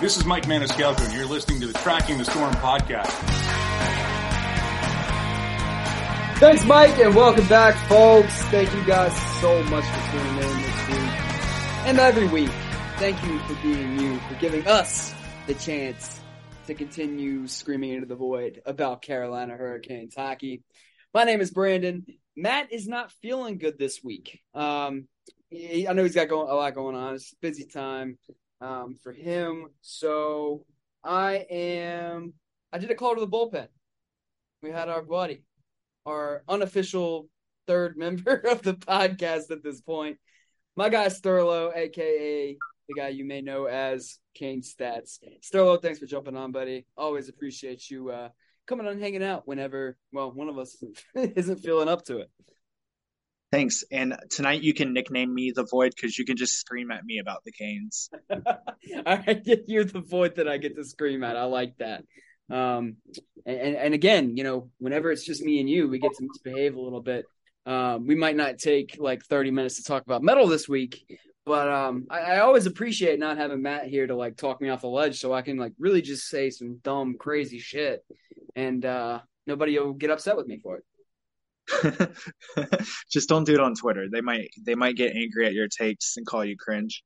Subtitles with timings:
[0.00, 3.10] This is Mike Maniscalco, and you're listening to the Tracking the Storm podcast.
[6.38, 8.32] Thanks, Mike, and welcome back, folks.
[8.44, 11.10] Thank you guys so much for tuning in this week
[11.84, 12.50] and every week.
[12.96, 15.12] Thank you for being you, for giving us
[15.46, 16.18] the chance
[16.66, 20.62] to continue screaming into the void about Carolina Hurricanes hockey.
[21.12, 22.06] My name is Brandon.
[22.34, 24.40] Matt is not feeling good this week.
[24.54, 25.08] Um,
[25.52, 27.16] I know he's got going, a lot going on.
[27.16, 28.16] It's a busy time
[28.60, 29.68] um, for him.
[29.80, 30.64] So
[31.04, 32.34] I am.
[32.72, 33.68] I did a call to the bullpen.
[34.62, 35.44] We had our buddy,
[36.06, 37.28] our unofficial
[37.66, 40.18] third member of the podcast at this point,
[40.76, 42.56] my guy Sterlo, aka
[42.88, 45.18] the guy you may know as Canes Stats.
[45.42, 46.86] Sterlo, thanks for jumping on, buddy.
[46.96, 48.30] Always appreciate you uh,
[48.66, 49.96] coming on, hanging out whenever.
[50.12, 50.82] Well, one of us
[51.14, 52.30] isn't feeling up to it.
[53.52, 53.82] Thanks.
[53.90, 57.18] And tonight you can nickname me the Void because you can just scream at me
[57.18, 58.08] about the Canes.
[59.06, 61.36] I get you the Void that I get to scream at.
[61.36, 62.04] I like that.
[62.48, 62.96] Um,
[63.44, 66.76] and, and again, you know, whenever it's just me and you, we get to misbehave
[66.76, 67.24] a little bit.
[67.66, 71.04] Um, we might not take like 30 minutes to talk about metal this week,
[71.44, 74.82] but um, I, I always appreciate not having Matt here to like talk me off
[74.82, 78.04] the ledge so I can like really just say some dumb, crazy shit
[78.54, 80.84] and uh, nobody will get upset with me for it.
[83.10, 84.06] just don't do it on Twitter.
[84.10, 87.02] They might they might get angry at your takes and call you cringe.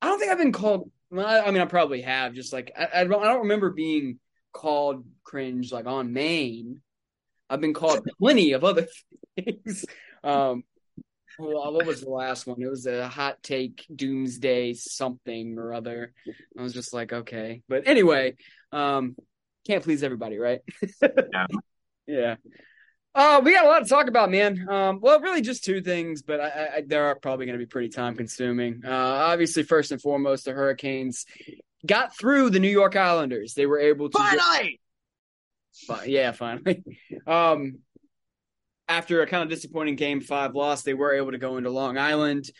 [0.00, 0.90] I don't think I've been called.
[1.10, 2.34] Well, I, I mean, I probably have.
[2.34, 4.18] Just like I, I, don't, I don't remember being
[4.52, 6.80] called cringe like on main.
[7.48, 8.86] I've been called plenty of other
[9.36, 9.84] things.
[10.22, 10.64] Um,
[11.38, 12.60] well, what was the last one?
[12.60, 16.12] It was a hot take doomsday something or other.
[16.58, 18.36] I was just like, okay, but anyway,
[18.72, 19.16] um,
[19.66, 20.60] can't please everybody, right?
[21.02, 21.46] yeah.
[22.06, 22.36] yeah.
[23.14, 24.66] Uh, we got a lot to talk about, man.
[24.68, 27.68] Um, well, really just two things, but I, I, they are probably going to be
[27.68, 28.82] pretty time consuming.
[28.84, 31.24] Uh, obviously, first and foremost, the Hurricanes
[31.86, 33.54] got through the New York Islanders.
[33.54, 34.80] They were able to finally,
[35.88, 36.08] get...
[36.08, 36.82] yeah, finally.
[37.26, 37.78] Um,
[38.88, 41.96] after a kind of disappointing Game Five loss, they were able to go into Long
[41.96, 42.50] Island.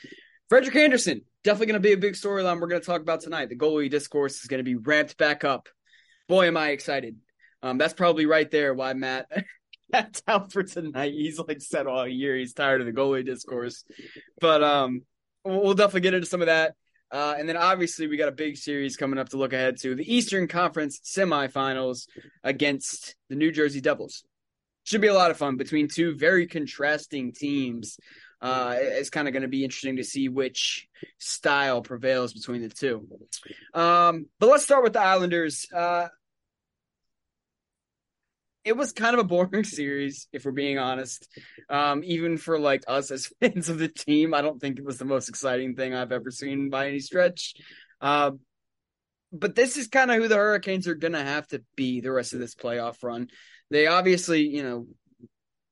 [0.48, 3.48] Frederik Andersen definitely going to be a big storyline we're going to talk about tonight.
[3.50, 5.69] The goalie discourse is going to be ramped back up.
[6.28, 7.16] Boy, am I excited!
[7.62, 9.26] Um, that's probably right there why Matt
[9.94, 11.12] that's out for tonight.
[11.12, 13.84] He's like said all year he's tired of the goalie discourse,
[14.41, 15.03] but um,
[15.44, 16.75] we'll definitely get into some of that.
[17.10, 19.94] Uh, and then obviously we got a big series coming up to look ahead to
[19.94, 22.09] the Eastern Conference semifinals
[22.43, 24.25] against the New Jersey Devils.
[24.83, 27.99] Should be a lot of fun between two very contrasting teams.
[28.41, 30.88] Uh, it's kind of going to be interesting to see which
[31.19, 33.06] style prevails between the two.
[33.72, 35.66] Um, but let's start with the Islanders.
[35.72, 36.09] Uh,
[38.65, 41.29] it was kind of a boring series, if we're being honest.
[41.69, 44.99] Um, even for like us as fans of the team, I don't think it was
[44.99, 47.55] the most exciting thing I've ever seen by any stretch.
[48.01, 48.33] Uh,
[49.33, 52.33] but this is kind of who the Hurricanes are gonna have to be the rest
[52.33, 53.29] of this playoff run.
[53.71, 54.87] They obviously, you know,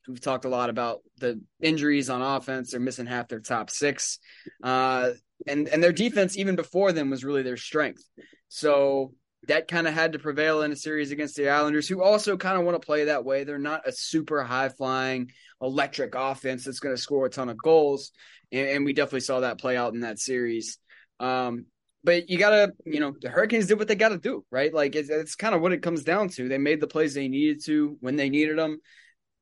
[0.08, 2.72] we've talked a lot about the injuries on offense.
[2.72, 4.18] They're missing half their top six,
[4.62, 5.10] uh,
[5.46, 8.02] and and their defense even before them was really their strength.
[8.48, 9.14] So
[9.48, 12.58] that kind of had to prevail in a series against the Islanders, who also kind
[12.58, 13.44] of want to play that way.
[13.44, 17.56] They're not a super high flying, electric offense that's going to score a ton of
[17.56, 18.12] goals.
[18.52, 20.78] And, and, we definitely saw that play out in that series.
[21.18, 21.66] Um,
[22.04, 24.72] but you got to, you know, the Hurricanes did what they got to do, right?
[24.72, 26.48] Like it's, it's kind of what it comes down to.
[26.48, 28.80] They made the plays they needed to when they needed them.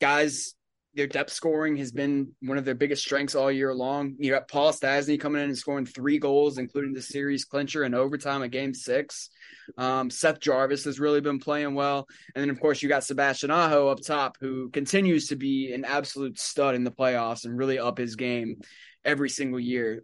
[0.01, 0.55] Guys
[0.95, 4.17] their depth scoring has been one of their biggest strengths all year long.
[4.19, 7.95] You got Paul Stastny coming in and scoring three goals, including the series clincher and
[7.95, 9.31] overtime at game six.
[9.79, 12.09] Um, Seth Jarvis has really been playing well.
[12.35, 15.85] And then, of course, you got Sebastian Aho up top, who continues to be an
[15.85, 18.61] absolute stud in the playoffs and really up his game
[19.05, 20.03] every single year.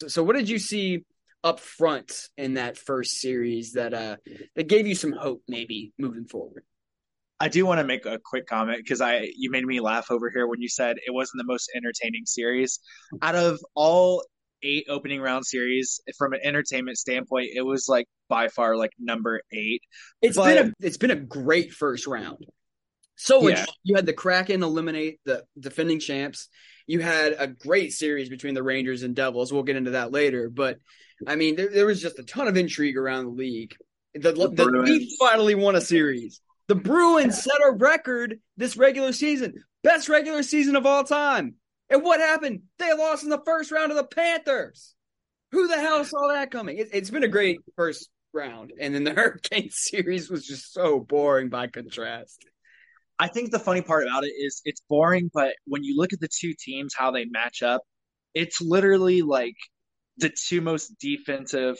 [0.00, 1.04] So, so what did you see
[1.44, 4.16] up front in that first series that uh
[4.56, 6.64] that gave you some hope maybe moving forward.
[7.40, 10.30] I do want to make a quick comment because I you made me laugh over
[10.30, 12.80] here when you said it wasn't the most entertaining series.
[13.22, 14.24] Out of all
[14.62, 19.42] eight opening round series, from an entertainment standpoint, it was like by far like number
[19.52, 19.82] eight.
[20.22, 22.38] It's but, been a it's been a great first round.
[23.16, 23.64] So yeah.
[23.82, 26.48] you had the Kraken eliminate the defending champs.
[26.86, 29.52] You had a great series between the Rangers and Devils.
[29.52, 30.78] We'll get into that later, but
[31.26, 33.74] I mean, there, there was just a ton of intrigue around the league.
[34.14, 36.40] The, the, the we finally won a series.
[36.68, 41.56] The Bruins set a record this regular season, best regular season of all time.
[41.90, 42.62] And what happened?
[42.78, 44.94] They lost in the first round of the Panthers.
[45.52, 46.78] Who the hell saw that coming?
[46.78, 51.00] It, has been a great first round, and then the Hurricane series was just so
[51.00, 52.44] boring by contrast.
[53.18, 56.20] I think the funny part about it is it's boring, but when you look at
[56.20, 57.82] the two teams, how they match up,
[58.34, 59.54] it's literally like
[60.16, 61.76] the two most defensive,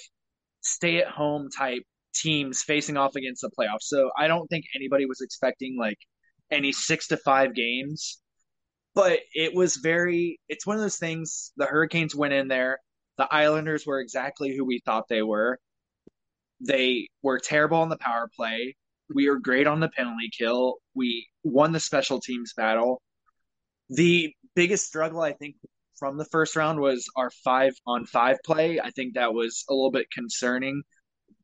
[0.61, 1.83] stay at home type
[2.15, 3.83] teams facing off against the playoffs.
[3.83, 5.99] So I don't think anybody was expecting like
[6.51, 8.21] any six to five games,
[8.95, 11.53] but it was very, it's one of those things.
[11.57, 12.79] The Hurricanes went in there.
[13.19, 15.59] The Islanders were exactly who we thought they were.
[16.61, 18.77] They were terrible on the power play.
[19.15, 20.77] We were great on the penalty kill.
[20.95, 23.03] We won the special teams battle.
[23.91, 25.57] The biggest struggle, I think,
[25.99, 28.81] from the first round was our five on five play.
[28.81, 30.83] I think that was a little bit concerning,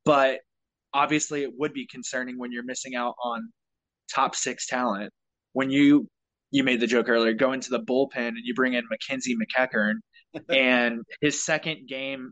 [0.03, 0.39] but
[0.93, 3.51] obviously it would be concerning when you're missing out on
[4.13, 5.11] top six talent.
[5.53, 6.07] When you
[6.51, 9.93] you made the joke earlier, go into the bullpen and you bring in Mackenzie MacEachern
[10.49, 12.31] and his second game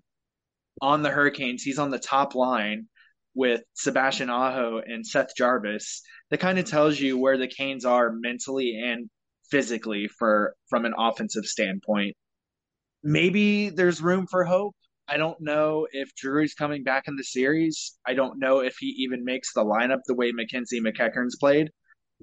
[0.81, 2.88] on the Hurricanes, he's on the top line
[3.33, 6.01] with Sebastian Aho and Seth Jarvis.
[6.29, 9.09] That kind of tells you where the Canes are mentally and
[9.50, 12.15] physically for from an offensive standpoint.
[13.03, 14.75] Maybe there's room for hope.
[15.09, 17.97] I don't know if Drury's coming back in the series.
[18.06, 21.71] I don't know if he even makes the lineup the way Mackenzie MacEachern's played.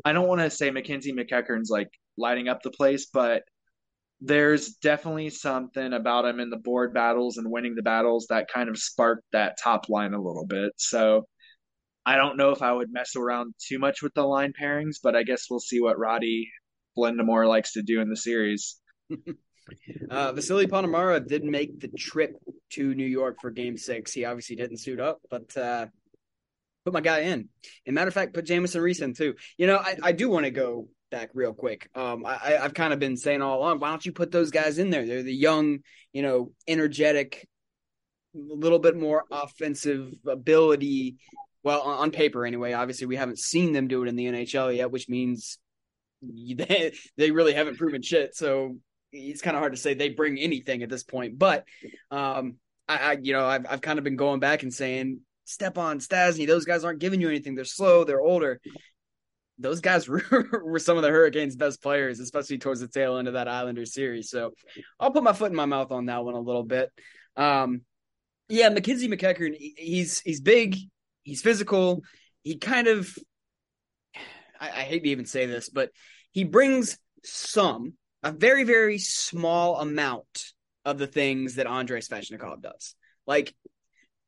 [0.05, 3.43] I don't want to say Mackenzie MacEachern's like lighting up the place, but
[4.21, 8.69] there's definitely something about him in the board battles and winning the battles that kind
[8.69, 10.73] of sparked that top line a little bit.
[10.77, 11.27] So
[12.07, 15.17] I don't know if I would mess around too much with the line pairings, but
[15.17, 16.49] I guess we'll see what Roddy
[16.97, 18.81] Brind'Amour likes to do in the series.
[20.11, 22.37] Uh, Vasily Ponomarev did make the trip
[22.71, 24.13] to New York for Game Six.
[24.13, 25.87] He obviously didn't suit up, but uh,
[26.85, 27.49] put my guy in.
[27.85, 29.35] And matter of fact, put Jamieson Rees in too.
[29.59, 31.91] You know, I, I do want to go back real quick.
[31.95, 34.79] Um, I, I've kind of been saying all along, why don't you put those guys
[34.79, 35.07] in there?
[35.07, 35.81] They're the young,
[36.13, 37.49] you know, energetic,
[38.35, 41.17] a little bit more offensive ability.
[41.63, 42.73] Well, on, on paper anyway.
[42.73, 45.59] Obviously, we haven't seen them do it in the NHL yet, which means
[46.23, 48.35] they, they really haven't proven shit.
[48.37, 48.77] So
[49.13, 51.39] it's kind of hard to say they bring anything at this point.
[51.39, 51.65] But
[52.11, 52.57] um,
[52.89, 56.47] I, I, you know, I've I've kind of been going back and saying Stepan Stastny,
[56.47, 57.55] those guys aren't giving you anything.
[57.55, 58.05] They're slow.
[58.05, 58.61] They're older.
[59.59, 63.35] Those guys were, some of the Hurricanes' best players, especially towards the tail end of
[63.35, 64.29] that Islander series.
[64.29, 64.53] So
[65.01, 66.91] I'll put my foot in my mouth on that one a little bit.
[67.37, 67.83] Um,
[68.49, 70.77] yeah, Mackenzie MacEachern, he's he's big,
[71.23, 72.03] he's physical.
[72.43, 73.13] He kind of,
[74.61, 75.91] I, I hate to even say this, but
[76.33, 77.95] he brings some
[78.27, 80.53] a very, very small amount
[80.85, 82.97] of the things that Andrei Svechnikov does.
[83.25, 83.55] Like,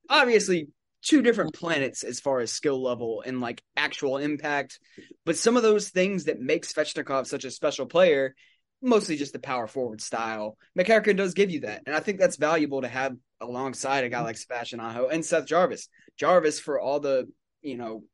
[0.09, 0.69] obviously,
[1.03, 4.79] two different planets as far as skill level and like actual impact.
[5.27, 8.37] But some of those things that make Svechnikov such a special player,
[8.81, 11.83] mostly just the power forward style, MacEachern does give you that.
[11.85, 15.89] And I think that's valuable to have alongside a guy like Sebastian and Seth Jarvis.
[16.17, 17.29] Jarvis, for all the,
[17.63, 18.05] you know,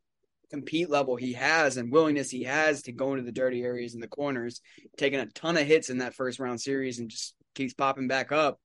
[0.55, 4.01] compete level he has and willingness he has to go into the dirty areas in
[4.01, 4.61] the corners,
[4.97, 8.31] taking a ton of hits in that first round series and just keeps popping back
[8.31, 8.61] up.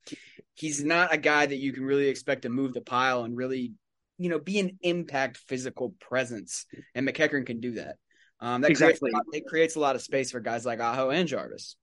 [0.53, 3.74] He's not a guy that you can really expect to move the pile and really,
[4.19, 6.67] you know, be an impact physical presence.
[6.93, 7.96] And MacEachern can do that.
[8.39, 9.10] Um, that exactly.
[9.10, 11.75] Creates, it creates a lot of space for guys like Aho and Jarvis.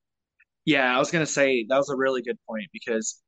[0.65, 3.21] Yeah, I was going to say that was a really good point because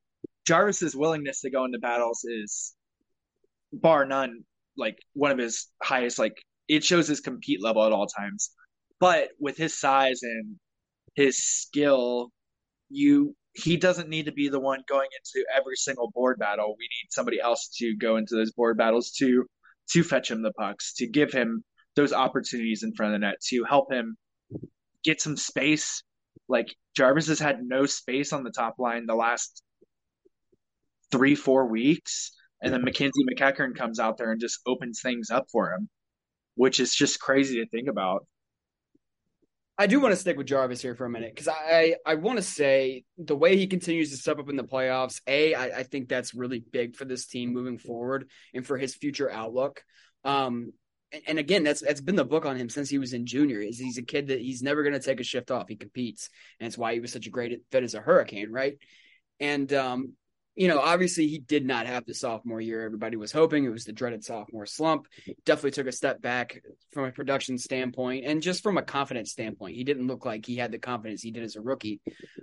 [0.46, 2.74] Jarvis's willingness to go into battles is
[3.72, 4.44] bar none
[4.78, 8.50] like one of his highest like it shows his compete level at all times.
[9.00, 10.56] But with his size and
[11.14, 12.30] his skill,
[12.90, 16.76] you he doesn't need to be the one going into every single board battle.
[16.78, 19.46] We need somebody else to go into those board battles to
[19.90, 21.64] to fetch him the pucks, to give him
[21.96, 24.16] those opportunities in front of the net, to help him
[25.02, 26.02] get some space.
[26.48, 29.62] Like Jarvis has had no space on the top line the last
[31.10, 32.32] three, four weeks.
[32.62, 35.88] And then Mackenzie MacEachern comes out there and just opens things up for him
[36.58, 38.26] which is just crazy to think about.
[39.80, 42.38] I do want to stick with Jarvis here for a minute because I I want
[42.38, 45.82] to say the way he continues to step up in the playoffs, a I, I
[45.84, 49.84] think that's really big for this team moving forward and for his future outlook.
[50.24, 50.72] Um,
[51.12, 53.60] and, and again, that's that's been the book on him since he was in junior.
[53.60, 55.68] Is he's a kid that he's never going to take a shift off.
[55.68, 58.74] He competes, and it's why he was such a great fit as a Hurricane, right?
[59.38, 60.14] And um,
[60.58, 63.64] you know, obviously he did not have the sophomore year everybody was hoping.
[63.64, 65.06] It was the dreaded sophomore slump.
[65.44, 66.60] Definitely took a step back
[66.92, 69.76] from a production standpoint and just from a confidence standpoint.
[69.76, 72.00] He didn't look like he had the confidence he did as a rookie,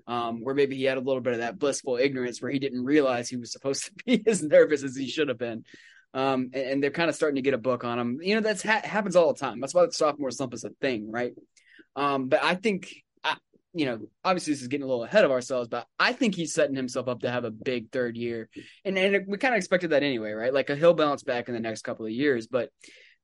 [0.08, 2.86] um, where maybe he had a little bit of that blissful ignorance where he didn't
[2.86, 5.66] realize he was supposed to be as nervous as he should have been.
[6.14, 8.20] Um, and, and, they're kind of starting to get a book on him.
[8.22, 9.60] You know, that's ha- happens all the time.
[9.60, 11.34] That's why the sophomore slump is a thing, right?
[11.98, 12.96] Um, but I think
[13.76, 16.54] you know, obviously this is getting a little ahead of ourselves, but I think he's
[16.54, 18.50] setting himself up to have a big third year.
[18.86, 20.54] And and we kind of expected that anyway, right?
[20.54, 22.70] Like he'll bounce back in the next couple of years, but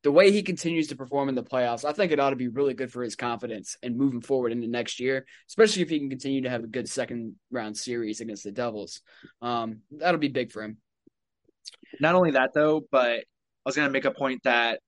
[0.04, 2.50] the way he continues to perform in the playoffs, I think it ought to be
[2.50, 6.10] really good for his confidence and moving forward into next year, especially if he can
[6.10, 9.02] continue to have a good second round series against the Devils.
[9.42, 10.78] Um, that'll be big for him.
[12.00, 13.24] Not only that though, but I
[13.66, 14.80] was going to make a point that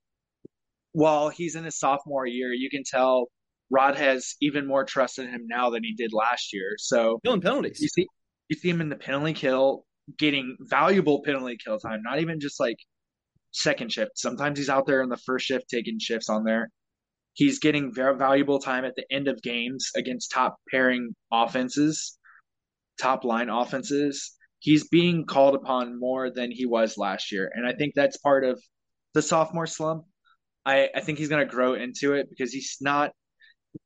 [0.91, 3.27] while he's in his sophomore year, you can tell
[3.73, 6.75] Rod has even more trust in him now than he did last year.
[6.77, 7.79] So killing penalties.
[7.81, 8.07] You see,
[8.49, 9.85] you see him in the penalty kill,
[10.19, 12.01] getting valuable penalty kill time.
[12.03, 12.77] Not even just like
[13.51, 14.11] second shift.
[14.15, 16.69] Sometimes he's out there in the first shift taking shifts on there.
[17.33, 22.17] He's getting very valuable time at the end of games against top pairing offenses,
[23.01, 24.33] top line offenses.
[24.59, 28.45] He's being called upon more than he was last year, and I think that's part
[28.45, 28.61] of
[29.15, 30.03] the sophomore slump.
[30.65, 33.11] I, I think he's going to grow into it because he's not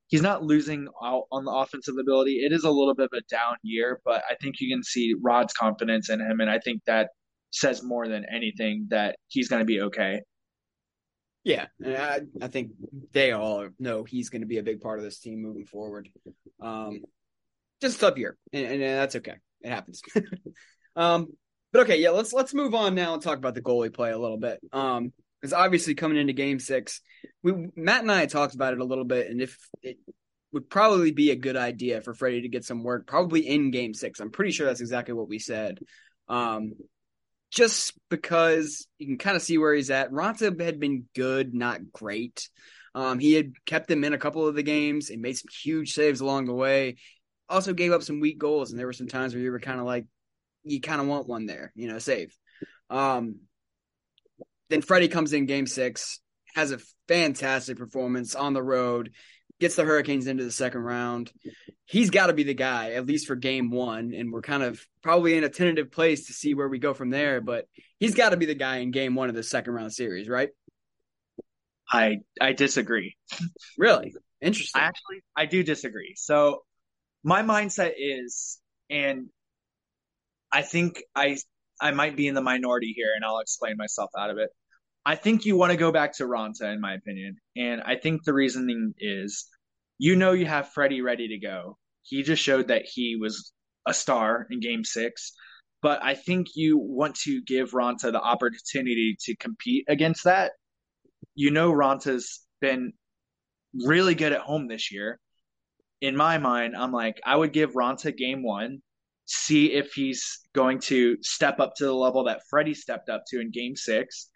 [0.07, 2.43] he's not losing out on the offensive ability.
[2.45, 5.15] It is a little bit of a down year, but I think you can see
[5.21, 7.09] Rod's confidence in him, and I think that
[7.51, 10.21] says more than anything that he's going to be okay.
[11.43, 12.71] Yeah, and I, I think
[13.13, 16.09] they all know he's going to be a big part of this team moving forward.
[16.61, 17.01] Um,
[17.81, 19.35] just a tough year, and, and that's okay.
[19.61, 20.01] It happens.
[20.95, 21.27] um,
[21.71, 24.17] but okay, yeah, let's let's move on now and talk about the goalie play a
[24.17, 24.59] little bit.
[24.73, 27.01] Um, because obviously coming into Game Six,
[27.43, 29.97] we Matt and I talked about it a little bit, and if it
[30.53, 33.93] would probably be a good idea for Freddie to get some work, probably in Game
[33.93, 34.19] Six.
[34.19, 35.79] I'm pretty sure that's exactly what we said.
[36.29, 36.73] Um,
[37.51, 40.11] just because you can kind of see where he's at.
[40.11, 42.49] Raanta had been good, not great.
[42.93, 45.93] Um, he had kept them in a couple of the games and made some huge
[45.93, 46.95] saves along the way.
[47.47, 49.79] Also gave up some weak goals, and there were some times where you were kind
[49.79, 50.05] of like,
[50.63, 52.35] you kind of want one there, you know, save.
[52.89, 53.41] Um,
[54.69, 56.19] then Freddie comes in game six,
[56.55, 59.11] has a fantastic performance on the road,
[59.59, 61.31] gets the Hurricanes into the second round.
[61.85, 64.13] He's got to be the guy, at least for game one.
[64.13, 67.09] And we're kind of probably in a tentative place to see where we go from
[67.09, 67.39] there.
[67.41, 67.65] But
[67.97, 70.49] he's got to be the guy in game one of the second round series, right?
[71.89, 73.15] I I disagree.
[73.77, 74.13] Really?
[74.41, 74.81] Interesting.
[74.81, 76.13] I actually I do disagree.
[76.17, 76.63] So
[77.23, 78.59] my mindset is
[78.89, 79.27] and
[80.51, 81.37] I think I
[81.79, 84.49] I might be in the minority here, and I'll explain myself out of it.
[85.07, 88.25] I think you want to go back to Raanta, in my opinion, and I think
[88.25, 89.45] the reasoning is,
[89.97, 91.77] you know, you have Freddie ready to go.
[92.03, 93.53] He just showed that he was
[93.87, 95.31] a star in Game Six,
[95.81, 100.51] but I think you want to give Raanta the opportunity to compete against that.
[101.35, 102.91] You know, Raanta's been
[103.85, 105.21] really good at home this year.
[106.01, 108.81] In my mind, I'm like, I would give Raanta game one
[109.25, 113.39] see if he's going to step up to the level that Freddie stepped up to
[113.39, 114.29] in game six.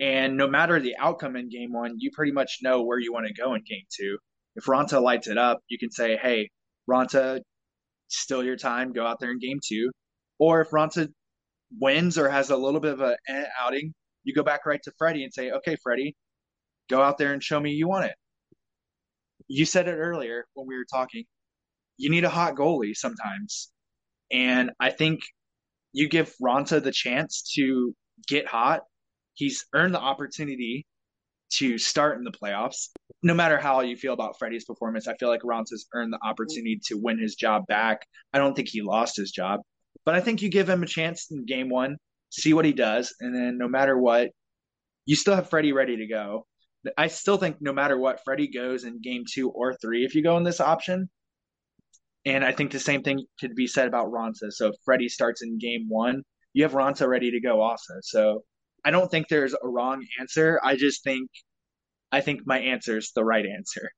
[0.00, 3.26] And no matter the outcome in game one, you pretty much know where you want
[3.26, 4.18] to go in game two.
[4.56, 6.50] If Raanta lights it up, you can say, hey,
[6.90, 7.40] Raanta,
[8.08, 9.90] still your time, go out there in game two.
[10.38, 11.08] Or if Raanta
[11.78, 14.92] wins or has a little bit of an eh, outing, you go back right to
[14.98, 16.16] Freddie and say, okay, Freddie,
[16.88, 18.14] go out there and show me you want it.
[19.48, 21.24] You said it earlier when we were talking.
[21.96, 23.70] You need a hot goalie sometimes.
[24.32, 25.20] And I think
[25.92, 27.94] you give Raanta the chance to
[28.26, 28.80] get hot.
[29.34, 30.86] He's earned the opportunity
[31.54, 32.88] to start in the playoffs.
[33.22, 36.80] No matter how you feel about Freddie's performance, I feel like Raanta's earned the opportunity
[36.86, 38.06] to win his job back.
[38.32, 39.60] I don't think he lost his job,
[40.04, 41.96] but I think you give him a chance in game one,
[42.30, 44.30] see what he does, and then no matter what,
[45.06, 46.46] you still have Freddie ready to go.
[46.98, 50.22] I still think no matter what, Freddie goes in game two or three if you
[50.22, 51.08] go in this option.
[52.26, 54.50] And I think the same thing could be said about Raanta.
[54.50, 56.22] So if Freddie starts in game one,
[56.54, 57.94] you have Raanta ready to go also.
[58.02, 58.44] So
[58.84, 60.60] I don't think there's a wrong answer.
[60.62, 61.30] I just think
[62.12, 63.90] I think my answer is the right answer.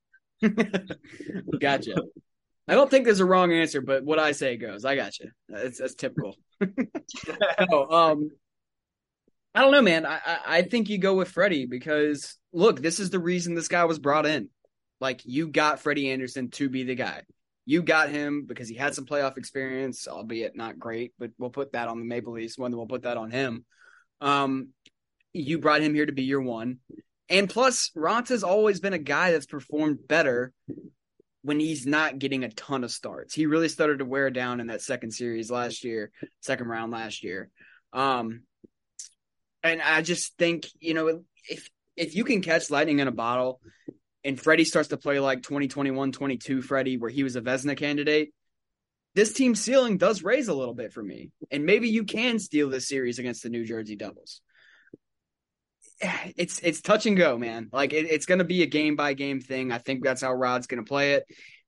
[1.61, 1.97] gotcha.
[2.69, 4.85] I don't think there's a wrong answer, but what I say goes.
[4.85, 5.31] I got you.
[5.49, 6.35] That's, typical.
[6.61, 8.31] um,
[9.55, 10.05] I don't know, man.
[10.07, 13.69] I, I, I think you go with Freddie because look, this is the reason this
[13.69, 14.49] guy was brought in.
[15.01, 17.23] Like you got Freddie Andersen to be the guy.
[17.67, 21.73] You got him because he had some playoff experience, albeit not great, but we'll put
[21.73, 23.65] that on the Maple Leafs one, we'll put that on him.
[24.21, 24.71] Um,
[25.33, 26.79] you brought him here to be your one.
[27.29, 30.53] And plus, Raanta's always been a guy that's performed better
[31.43, 33.35] when he's not getting a ton of starts.
[33.35, 37.23] He really started to wear down in that second series last year, second round last
[37.23, 37.51] year.
[37.93, 38.43] Um,
[39.63, 43.61] and I just think, you know, if if you can catch lightning in a bottle
[44.25, 48.33] and Freddie starts to play like 2021 22 Freddie, where he was a Vezina candidate,
[49.17, 51.31] this team's ceiling does raise a little bit for me.
[51.51, 54.41] And maybe you can steal this series against the New Jersey Devils.
[56.37, 57.71] It's it's touch and go, man.
[57.73, 59.73] Like it, it's going to be a game by game thing.
[59.73, 61.25] I think that's how Rod's going to play it.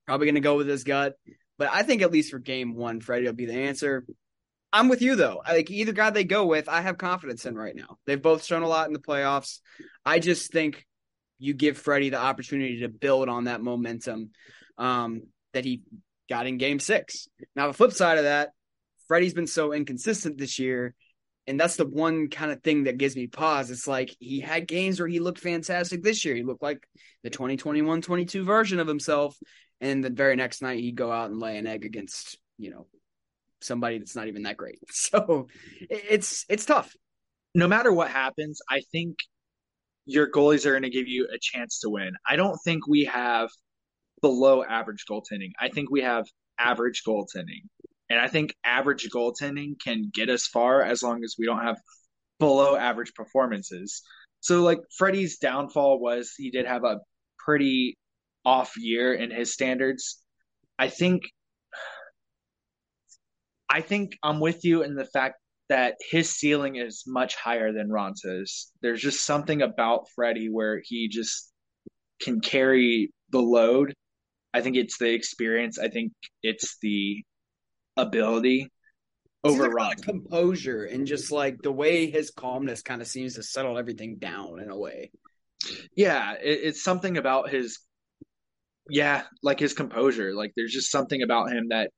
[0.07, 1.15] Probably going to go with his gut,
[1.57, 4.05] but I think at least for game one, Freddie will be the answer.
[4.71, 5.41] I'm with you though.
[5.47, 7.97] Like either guy they go with, I have confidence in right now.
[8.07, 9.61] They've both shown a lot in the playoffs.
[10.05, 10.87] I just think
[11.39, 14.31] you give Freddie the opportunity to build on that momentum
[14.77, 15.23] um,
[15.55, 15.83] that he
[16.29, 17.29] got in Game Six.
[17.57, 18.51] Now the flip side of that,
[19.07, 20.95] Freddie's been so inconsistent this year,
[21.47, 23.71] and that's the one kind of thing that gives me pause.
[23.71, 26.35] It's like he had games where he looked fantastic this year.
[26.35, 26.87] He looked like
[27.23, 29.37] the 2021-22 version of himself,
[29.81, 32.87] and the very next night he'd go out and lay an egg against you know
[33.61, 34.79] somebody that's not even that great.
[34.91, 35.49] So
[35.81, 36.95] it's it's tough.
[37.55, 39.17] No matter what happens, I think
[40.05, 42.13] your goalies are going to give you a chance to win.
[42.29, 43.51] I don't think we have
[44.21, 45.53] below average goaltending.
[45.61, 46.27] I think we have
[46.59, 47.63] average goaltending.
[48.11, 51.77] And I think average goaltending can get us far as long as we don't have
[52.39, 54.03] below average performances.
[54.41, 57.01] So like Freddie's downfall was he did have a
[57.39, 57.99] pretty
[58.45, 60.23] off year in his standards.
[60.79, 61.23] I think
[63.69, 65.35] I think I'm with you in the fact
[65.69, 68.73] that his ceiling is much higher than Raanta's.
[68.81, 71.53] There's just something about Freddie where he just
[72.21, 73.93] can carry the load.
[74.55, 75.79] I think it's the experience.
[75.79, 76.13] I think
[76.43, 77.23] it's the
[77.97, 78.71] ability.
[80.03, 84.61] Composure and just like the way his calmness kind of seems to settle everything down
[84.61, 85.11] in a way.
[85.97, 87.79] Yeah, it, it's something about his,
[88.89, 90.35] yeah, like his composure.
[90.35, 91.91] Like there's just something about him that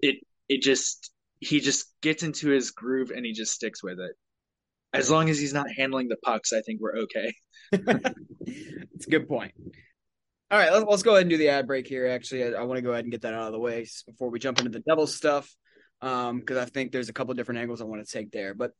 [0.00, 0.16] it
[0.48, 4.12] it just he just gets into his groove and he just sticks with it.
[4.92, 7.34] As long as he's not handling the pucks, I think we're okay.
[8.94, 9.52] It's a good point.
[10.50, 12.06] All right, let's, let's go ahead and do the ad break here.
[12.06, 14.30] Actually, I, I want to go ahead and get that out of the way before
[14.30, 15.52] we jump into the devil stuff,
[16.00, 18.54] because um, I think there's a couple different angles I want to take there.
[18.54, 18.72] But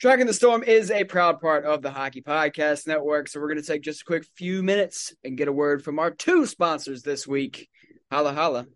[0.00, 3.60] Tracking the Storm is a proud part of the Hockey Podcast Network, so we're going
[3.60, 7.02] to take just a quick few minutes and get a word from our two sponsors
[7.02, 7.68] this week.
[8.10, 8.66] Holla, holla.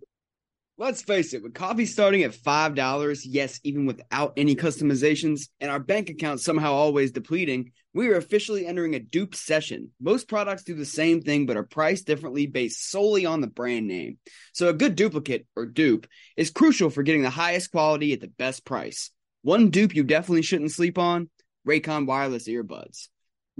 [0.76, 5.78] Let's face it, with coffee starting at $5, yes, even without any customizations, and our
[5.78, 9.92] bank account somehow always depleting, we are officially entering a dupe session.
[10.00, 13.87] Most products do the same thing but are priced differently based solely on the brand
[13.87, 14.18] name.
[14.52, 18.26] So a good duplicate, or dupe, is crucial for getting the highest quality at the
[18.26, 19.12] best price.
[19.42, 21.30] One dupe you definitely shouldn't sleep on
[21.68, 23.10] Raycon wireless earbuds.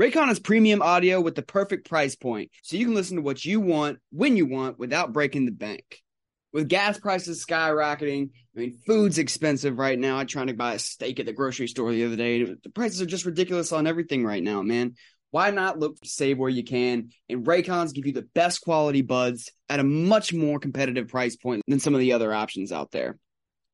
[0.01, 3.45] Raycon is premium audio with the perfect price point, so you can listen to what
[3.45, 6.03] you want when you want without breaking the bank
[6.55, 10.17] with gas prices skyrocketing, I mean, food's expensive right now.
[10.17, 12.45] I tried to buy a steak at the grocery store the other day.
[12.45, 14.95] The prices are just ridiculous on everything right now, man.
[15.33, 17.11] Why not look to save where you can?
[17.29, 21.63] And Raycons give you the best quality buds at a much more competitive price point
[21.67, 23.19] than some of the other options out there.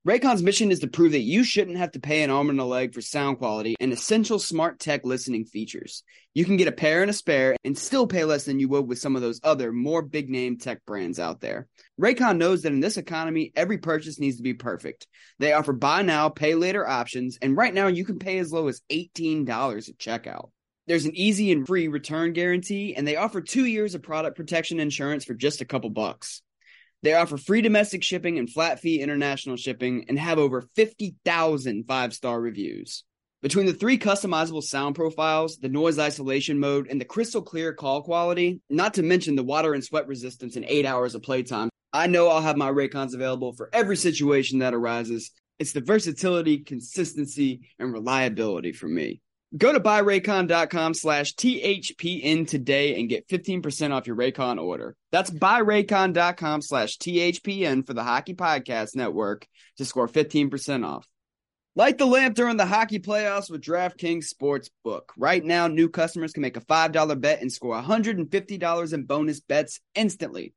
[0.08, 2.64] Raycon's mission is to prove that you shouldn't have to pay an arm and a
[2.64, 6.04] leg for sound quality and essential smart tech listening features.
[6.32, 8.88] You can get a pair and a spare and still pay less than you would
[8.88, 11.68] with some of those other more big name tech brands out there.
[12.00, 15.06] Raycon knows that in this economy, every purchase needs to be perfect.
[15.38, 18.68] They offer buy now, pay later options, and right now you can pay as low
[18.68, 19.46] as $18
[19.90, 20.48] at checkout.
[20.86, 24.80] There's an easy and free return guarantee, and they offer two years of product protection
[24.80, 26.40] insurance for just a couple bucks.
[27.02, 32.12] They offer free domestic shipping and flat fee international shipping and have over 50,000 five
[32.12, 33.04] star reviews.
[33.42, 38.02] Between the three customizable sound profiles, the noise isolation mode, and the crystal clear call
[38.02, 42.06] quality, not to mention the water and sweat resistance and eight hours of playtime, I
[42.06, 45.30] know I'll have my Raycons available for every situation that arises.
[45.58, 49.22] It's the versatility, consistency, and reliability for me.
[49.56, 54.94] Go to buyraycon.com slash THPN today and get 15% off your Raycon order.
[55.10, 61.04] That's buyraycon.com slash THPN for the Hockey Podcast Network to score 15% off.
[61.74, 65.02] Light the lamp during the hockey playoffs with DraftKings Sportsbook.
[65.16, 69.80] Right now, new customers can make a $5 bet and score $150 in bonus bets
[69.96, 70.54] instantly.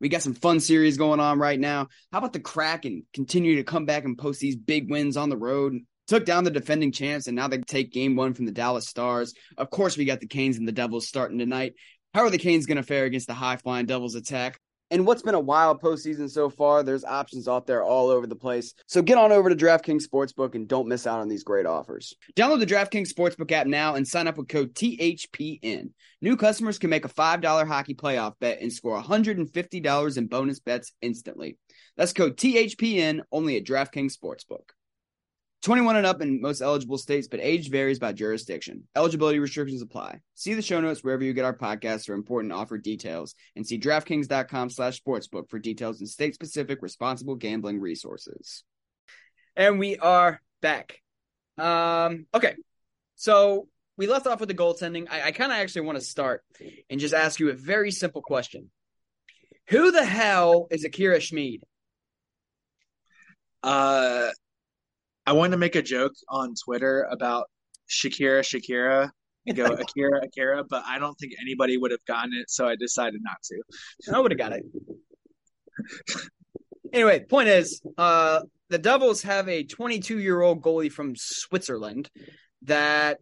[0.00, 1.86] We got some fun series going on right now.
[2.10, 5.36] How about the Kraken continue to come back and post these big wins on the
[5.36, 5.78] road?
[6.12, 9.32] Took down the defending champs, and now they take game one from the Dallas Stars.
[9.56, 11.72] Of course, we got the Canes and the Devils starting tonight.
[12.12, 14.60] How are the Canes going to fare against the high flying Devils attack?
[14.90, 18.36] And what's been a wild postseason so far, there's options out there all over the
[18.36, 18.74] place.
[18.88, 22.12] So get on over to DraftKings Sportsbook and don't miss out on these great offers.
[22.36, 25.92] Download the DraftKings Sportsbook app now and sign up with code THPN.
[26.20, 30.92] New customers can make a $5 hockey playoff bet and score $150 in bonus bets
[31.00, 31.56] instantly.
[31.96, 34.72] That's code THPN only at DraftKings Sportsbook.
[35.62, 38.82] 21 and up in most eligible states, but age varies by jurisdiction.
[38.96, 40.18] Eligibility restrictions apply.
[40.34, 43.78] See the show notes wherever you get our podcasts for important offer details, and see
[43.78, 48.64] DraftKings.com slash sportsbook for details and state-specific responsible gambling resources.
[49.54, 51.00] And we are back.
[51.58, 52.56] Um, okay,
[53.14, 55.06] so we left off with the goaltending.
[55.10, 56.42] I, I kind of actually want to start
[56.90, 58.70] and just ask you a very simple question.
[59.68, 61.62] Who the hell is Akira Schmid?
[63.62, 64.30] Uh,
[65.26, 67.48] I wanted to make a joke on Twitter about
[67.88, 69.10] Shakira, Shakira,
[69.46, 72.76] and go Akira, Akira, but I don't think anybody would have gotten it, so I
[72.76, 74.14] decided not to.
[74.14, 74.64] I would have got it.
[76.92, 82.10] anyway, point is, uh, the Devils have a 22 year old goalie from Switzerland
[82.62, 83.20] that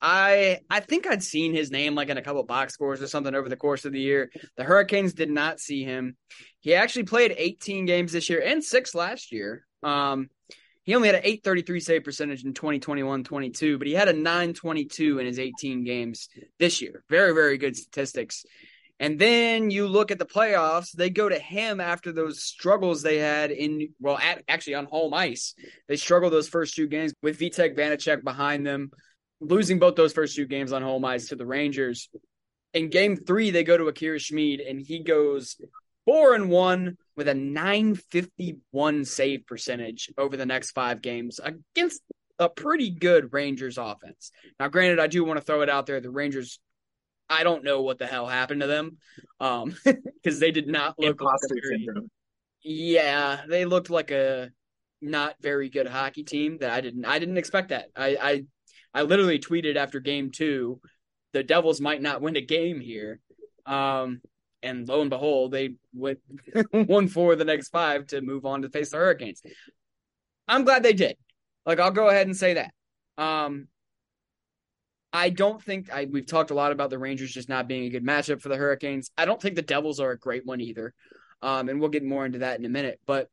[0.00, 3.34] I I think I'd seen his name like in a couple box scores or something
[3.34, 4.30] over the course of the year.
[4.56, 6.16] The Hurricanes did not see him.
[6.60, 9.64] He actually played 18 games this year and six last year.
[9.82, 10.28] Um,
[10.88, 15.18] he only had an 833 save percentage in 2021 22, but he had a 922
[15.18, 17.04] in his 18 games this year.
[17.10, 18.46] Very, very good statistics.
[18.98, 23.18] And then you look at the playoffs, they go to him after those struggles they
[23.18, 25.54] had in, well, at, actually on home ice.
[25.88, 28.90] They struggled those first two games with Vitek Vanecek behind them,
[29.40, 32.08] losing both those first two games on home ice to the Rangers.
[32.72, 35.60] In game three, they go to Akira Schmid, and he goes
[36.08, 42.00] four and one with a 951 save percentage over the next five games against
[42.38, 44.30] a pretty good Rangers offense.
[44.58, 46.00] Now, granted, I do want to throw it out there.
[46.00, 46.60] The Rangers,
[47.28, 48.96] I don't know what the hell happened to them
[49.38, 52.10] um, because they did not look Imposter like a very, syndrome.
[52.62, 54.48] yeah, they looked like a
[55.02, 57.90] not very good hockey team that I didn't I didn't expect that.
[57.94, 58.44] I I,
[58.94, 60.80] I literally tweeted after game two,
[61.34, 63.20] the Devils might not win a game here.
[63.66, 64.22] Um,
[64.62, 66.18] and lo and behold, they went
[66.70, 69.42] one four the next five to move on to face the Hurricanes.
[70.46, 71.16] I'm glad they did.
[71.66, 72.72] Like I'll go ahead and say that.
[73.22, 73.68] Um,
[75.12, 77.90] I don't think I we've talked a lot about the Rangers just not being a
[77.90, 79.10] good matchup for the Hurricanes.
[79.16, 80.94] I don't think the Devils are a great one either.
[81.40, 83.00] Um, and we'll get more into that in a minute.
[83.06, 83.28] But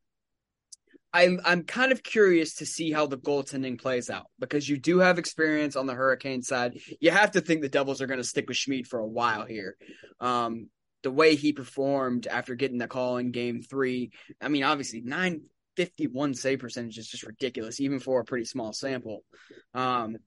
[1.16, 5.00] I, I'm kind of curious to see how the goaltending plays out because you do
[5.00, 6.78] have experience on the Hurricane side.
[7.00, 9.46] You have to think the Devils are going to stick with Schmid for a while
[9.46, 9.78] here.
[10.20, 10.70] Um,
[11.06, 14.10] the way he performed after getting the call in game three.
[14.42, 19.24] I mean, obviously, 951 save percentage is just ridiculous, even for a pretty small sample.
[19.76, 20.18] Um,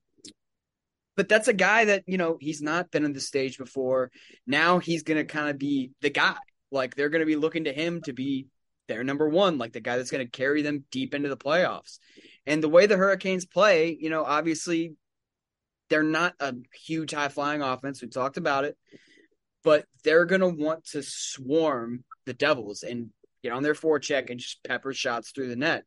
[1.17, 4.09] but that's a guy that, you know, he's not been on the stage before.
[4.47, 6.37] Now he's going to kind of be the guy.
[6.71, 8.47] Like, they're going to be looking to him to be
[8.87, 11.99] their number one, like the guy that's going to carry them deep into the playoffs.
[12.45, 14.93] And the way the Hurricanes play, you know, obviously
[15.89, 18.01] they're not a huge high flying offense.
[18.01, 18.77] We talked about it
[19.63, 23.09] but they're going to want to swarm the Devils and
[23.43, 25.83] get on their forecheck and just pepper shots through the net.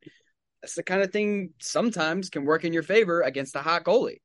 [0.61, 4.19] That's the kind of thing sometimes can work in your favor against a hot goalie.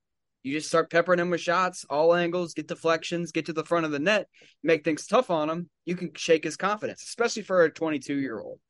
[0.44, 3.86] You just start peppering him with shots, all angles, get deflections, get to the front
[3.86, 4.28] of the net,
[4.62, 5.68] make things tough on him.
[5.84, 8.60] You can shake his confidence, especially for a 22 year old.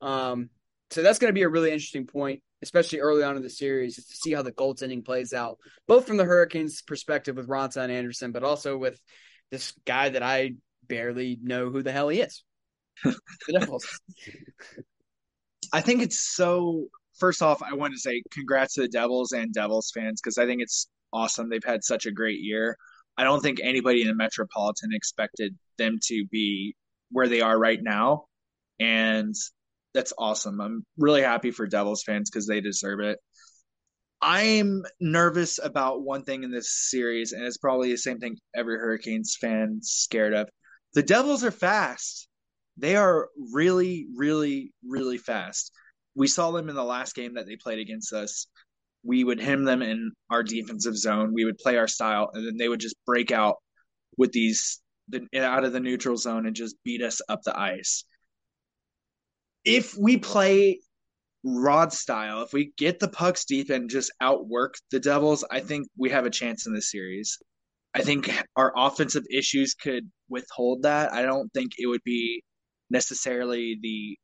[0.00, 0.50] Um,
[0.90, 3.98] so that's going to be a really interesting point, especially early on in the series,
[3.98, 7.78] is to see how the goaltending plays out, both from the Hurricanes' perspective with Raanta
[7.78, 9.00] and Andersen, but also with
[9.52, 10.54] this guy that I
[10.88, 12.42] barely know who the hell he is.
[13.04, 13.14] the
[13.52, 13.86] Devils.
[15.72, 16.86] I think it's so.
[17.18, 20.46] First off, I want to say congrats to the Devils and Devils fans because I
[20.46, 21.48] think it's awesome.
[21.48, 22.76] They've had such a great year.
[23.16, 26.74] I don't think anybody in the Metropolitan expected them to be
[27.10, 28.24] where they are right now.
[28.80, 29.34] And
[29.94, 30.60] that's awesome.
[30.60, 33.18] I'm really happy for Devils fans because they deserve it.
[34.22, 38.78] I'm nervous about one thing in this series, and it's probably the same thing every
[38.78, 40.48] Hurricanes fan's scared of.
[40.94, 42.28] The Devils are fast.
[42.76, 45.72] They are really, really, really fast.
[46.14, 48.46] We saw them in the last game that they played against us.
[49.02, 51.34] We would hem them in our defensive zone.
[51.34, 53.56] We would play our style, and then they would just break out
[54.16, 54.80] with these
[55.34, 58.04] out of the neutral zone and just beat us up the ice.
[59.64, 60.80] If we play
[61.44, 65.88] Rod style, if we get the pucks deep and just outwork the Devils, I think
[65.96, 67.38] we have a chance in this series.
[67.94, 71.12] I think our offensive issues could withhold that.
[71.12, 72.42] I don't think it would be
[72.90, 74.16] necessarily the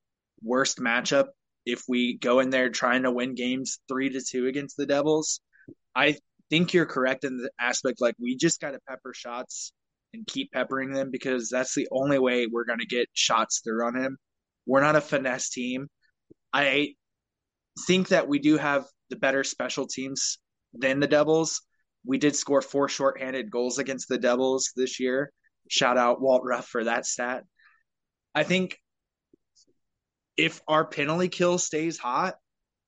[0.42, 1.26] worst matchup
[1.66, 5.40] if we go in there trying to win games three to two against the Devils.
[5.94, 6.16] I
[6.50, 9.72] think you're correct in the aspect like we just got to pepper shots
[10.14, 13.84] and keep peppering them because that's the only way we're going to get shots through
[13.84, 14.16] on him.
[14.66, 15.88] We're not a finesse team.
[16.52, 16.94] I
[17.86, 20.38] think that we do have the better special teams
[20.72, 21.62] than the Devils.
[22.04, 25.32] We did score four shorthanded goals against the Devils this year.
[25.68, 27.44] Shout out Walt Ruff for that stat.
[28.34, 28.78] I think
[30.36, 32.36] if our penalty kill stays hot,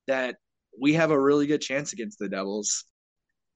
[0.06, 0.36] that
[0.80, 2.84] we have a really good chance against the Devils.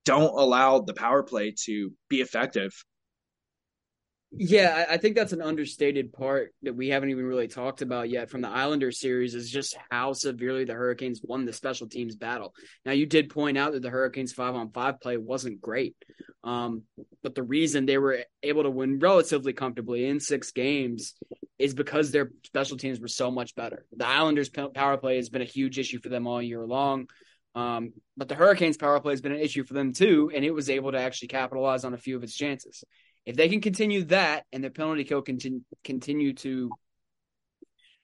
[0.04, 2.72] Don't allow the power play to be effective.
[4.36, 8.30] Yeah, I think that's an understated part that we haven't even really talked about yet
[8.30, 12.52] from the Islanders series is just how severely the Hurricanes won the special teams battle.
[12.84, 15.94] Now, you did point out that the Hurricanes five on five play wasn't great.
[16.42, 16.82] Um,
[17.22, 21.14] but the reason they were able to win relatively comfortably in six games
[21.58, 23.86] is because their special teams were so much better.
[23.96, 27.06] The Islanders' power play has been a huge issue for them all year long.
[27.54, 30.50] Um, but the Hurricanes' power play has been an issue for them too, and it
[30.50, 32.82] was able to actually capitalize on a few of its chances.
[33.26, 36.70] If they can continue that and their penalty kill continue continue to,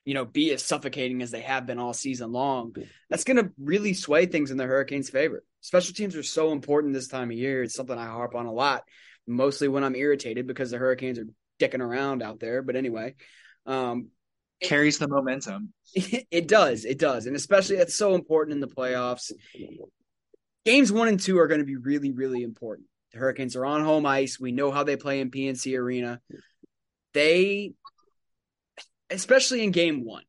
[0.04, 2.74] you know, be as suffocating as they have been all season long,
[3.08, 5.44] that's going to really sway things in the Hurricanes' favor.
[5.60, 7.62] Special teams are so important this time of year.
[7.62, 8.84] It's something I harp on a lot,
[9.26, 11.26] mostly when I'm irritated because the Hurricanes are
[11.60, 12.62] dicking around out there.
[12.62, 13.14] But anyway,
[13.66, 14.08] um,
[14.62, 15.72] carries the momentum.
[15.94, 16.84] It, it does.
[16.84, 17.26] It does.
[17.26, 19.32] And especially that's so important in the playoffs.
[20.64, 22.86] Games one and two are going to be really, really important.
[23.12, 24.38] The Hurricanes are on home ice.
[24.38, 26.20] We know how they play in PNC Arena.
[27.12, 27.72] They,
[29.10, 30.22] especially in game one,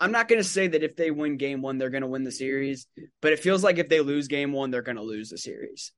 [0.00, 2.24] I'm not going to say that if they win game one, they're going to win
[2.24, 2.86] the series,
[3.22, 5.92] but it feels like if they lose game one, they're going to lose the series.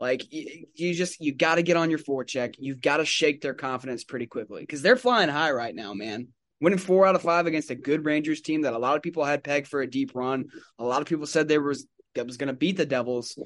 [0.00, 2.54] Like you, you just you got to get on your forecheck.
[2.58, 6.28] You've got to shake their confidence pretty quickly because they're flying high right now, man.
[6.60, 9.24] Winning four out of five against a good Rangers team that a lot of people
[9.24, 10.46] had pegged for a deep run.
[10.78, 13.38] A lot of people said they was that was going to beat the Devils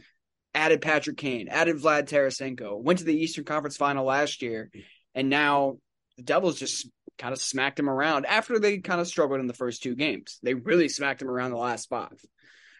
[0.54, 4.70] added Patrick Kane, added Vlad Tarasenko, went to the Eastern Conference final last year,
[5.14, 5.78] and now
[6.16, 6.88] the Devils just
[7.18, 10.38] kind of smacked him around after they kind of struggled in the first two games.
[10.42, 12.18] They really smacked him around the last five.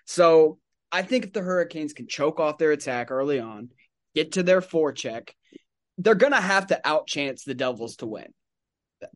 [0.06, 0.58] So
[0.90, 3.70] I think if the Hurricanes can choke off their attack early on,
[4.14, 5.30] get to their forecheck,
[5.98, 8.32] they're going to have to outchance the Devils to win.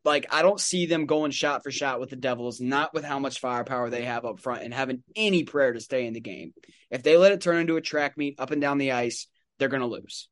[0.03, 3.19] Like I don't see them going shot for shot with the Devils, not with how
[3.19, 6.53] much firepower they have up front and having any prayer to stay in the game.
[6.89, 9.27] If they let it turn into a track meet up and down the ice,
[9.59, 10.29] they're going to lose.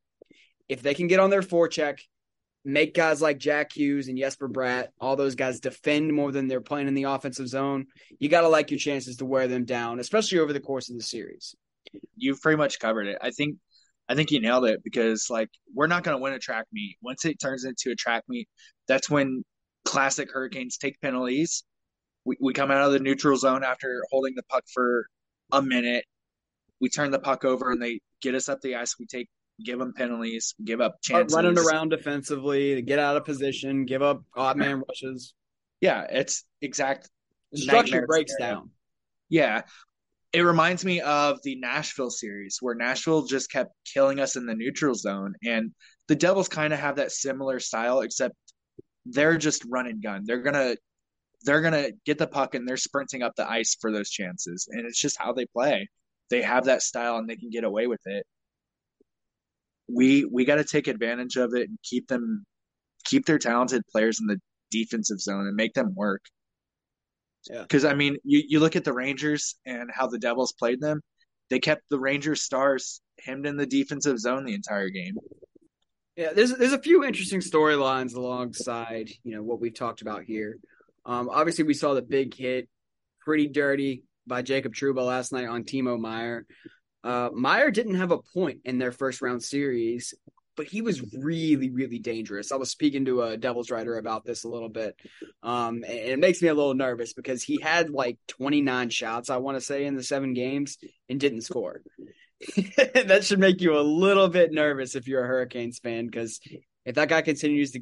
[0.68, 1.98] If they can get on their forecheck,
[2.64, 6.60] make guys like Jack Hughes and Jesper Bratt, all those guys defend more than they're
[6.60, 7.86] playing in the offensive zone,
[8.18, 10.96] you got to like your chances to wear them down, especially over the course of
[10.96, 11.54] the series.
[12.16, 13.18] You've pretty much covered it.
[13.20, 13.58] I think
[14.08, 16.96] I think you nailed it because like we're not going to win a track meet.
[17.02, 18.48] Once it turns into a track meet,
[18.86, 19.42] that's when
[19.84, 21.64] classic Hurricanes take penalties.
[22.24, 25.06] We we come out of the neutral zone after holding the puck for
[25.52, 26.04] a minute.
[26.80, 28.96] We turn the puck over and they get us up the ice.
[28.98, 29.28] We take
[29.64, 31.34] give them penalties, give up chances.
[31.34, 35.34] Running around defensively get out of position, give up odd man rushes.
[35.80, 37.08] Yeah, it's exact.
[37.52, 38.54] The structure breaks scenario.
[38.56, 38.70] down.
[39.28, 39.62] Yeah,
[40.36, 44.54] it reminds me of the Nashville series where Nashville just kept killing us in the
[44.54, 45.34] neutral zone.
[45.42, 45.72] And
[46.08, 48.34] the Devils kind of have that similar style, except
[49.06, 50.24] they're just run and gun.
[50.26, 50.76] They're gonna
[51.44, 54.68] they're gonna get the puck and they're sprinting up the ice for those chances.
[54.70, 55.88] And it's just how they play.
[56.28, 58.26] They have that style and they can get away with it.
[59.88, 62.44] We we gotta take advantage of it and keep them
[63.06, 64.38] keep their talented players in the
[64.70, 66.20] defensive zone and make them work.
[67.50, 71.02] Because I mean, you, you look at the Rangers and how the Devils played them.
[71.48, 75.16] They kept the Rangers stars hemmed in the defensive zone the entire game.
[76.16, 80.58] Yeah, there's there's a few interesting storylines alongside you know what we've talked about here.
[81.04, 82.68] Um, obviously, we saw the big hit,
[83.20, 86.46] pretty dirty by Jacob Trouba last night on Timo Meier.
[87.04, 90.14] Uh, Meier didn't have a point in their first round series,
[90.56, 92.50] but he was really, really dangerous.
[92.50, 94.96] I was speaking to a Devils writer about this a little bit.
[95.42, 99.36] Um, and it makes me a little nervous because he had like 29 shots, I
[99.36, 101.82] want to say, in the seven games and didn't score.
[102.56, 106.40] that should make you a little bit nervous if you're a Hurricanes fan because
[106.84, 107.80] if that guy continues to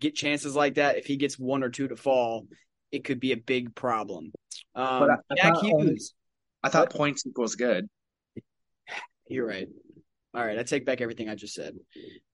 [0.00, 2.46] get chances like that, if he gets one or two to fall,
[2.92, 4.32] it could be a big problem.
[4.74, 6.14] Um, but I, I Jack thought, Hughes,
[6.62, 7.88] I thought points equals good.
[9.28, 9.68] You're right.
[10.36, 11.76] All right, I take back everything I just said.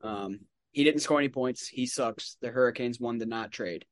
[0.02, 0.40] Um,
[0.72, 1.68] he didn't score any points.
[1.68, 2.36] He sucks.
[2.42, 3.84] The Hurricanes won the not trade.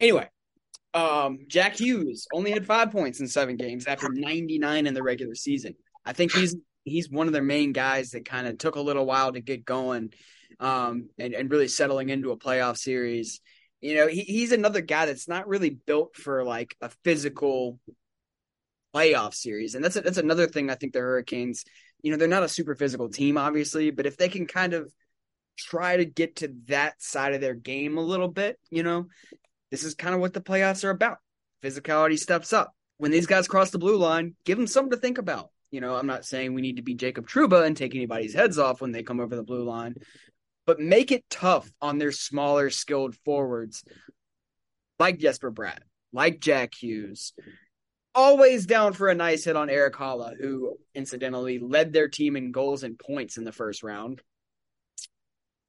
[0.00, 0.30] Anyway,
[0.94, 5.34] um, Jack Hughes only had five points in seven games after 99 in the regular
[5.34, 5.74] season.
[6.06, 9.04] I think he's he's one of their main guys that kind of took a little
[9.04, 10.14] while to get going
[10.58, 13.40] um, and, and really settling into a playoff series.
[13.82, 17.78] You know, he, he's another guy that's not really built for like a physical
[18.94, 19.74] playoff series.
[19.74, 21.66] And that's a, that's another thing I think the Hurricanes–
[22.02, 24.92] you know, they're not a super physical team, obviously, but if they can kind of
[25.56, 28.58] try to get to that side of their game a little bit.
[28.70, 29.06] You know,
[29.70, 31.18] this is kind of what the playoffs are about.
[31.62, 32.74] Physicality steps up.
[32.98, 35.50] When these guys cross the blue line, give them something to think about.
[35.70, 38.58] You know, I'm not saying we need to be Jacob Trouba and take anybody's heads
[38.58, 39.94] off when they come over the blue line,
[40.66, 43.82] but make it tough on their smaller, skilled forwards
[44.98, 45.80] like Jesper Bratt,
[46.12, 47.32] like Jack Hughes.
[48.14, 52.52] Always down for a nice hit on Erik Haula, who incidentally led their team in
[52.52, 54.20] goals and points in the first round.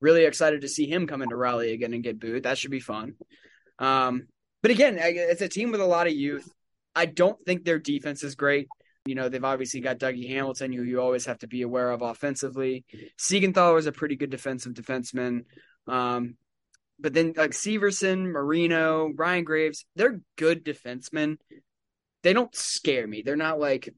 [0.01, 2.43] Really excited to see him come into Raleigh again and get booed.
[2.43, 3.15] That should be fun.
[3.79, 4.27] Um,
[4.61, 6.49] but again, it's a team with a lot of youth.
[6.95, 8.67] I don't think their defense is great.
[9.05, 12.01] You know, they've obviously got Dougie Hamilton, who you always have to be aware of
[12.01, 12.85] offensively.
[13.17, 15.45] Siegenthaler is a pretty good defensive defenseman.
[15.87, 16.35] Um,
[16.99, 21.37] but then like Severson, Marino, Ryan Graves, they're good defensemen.
[22.23, 23.21] They don't scare me.
[23.21, 23.93] They're not like,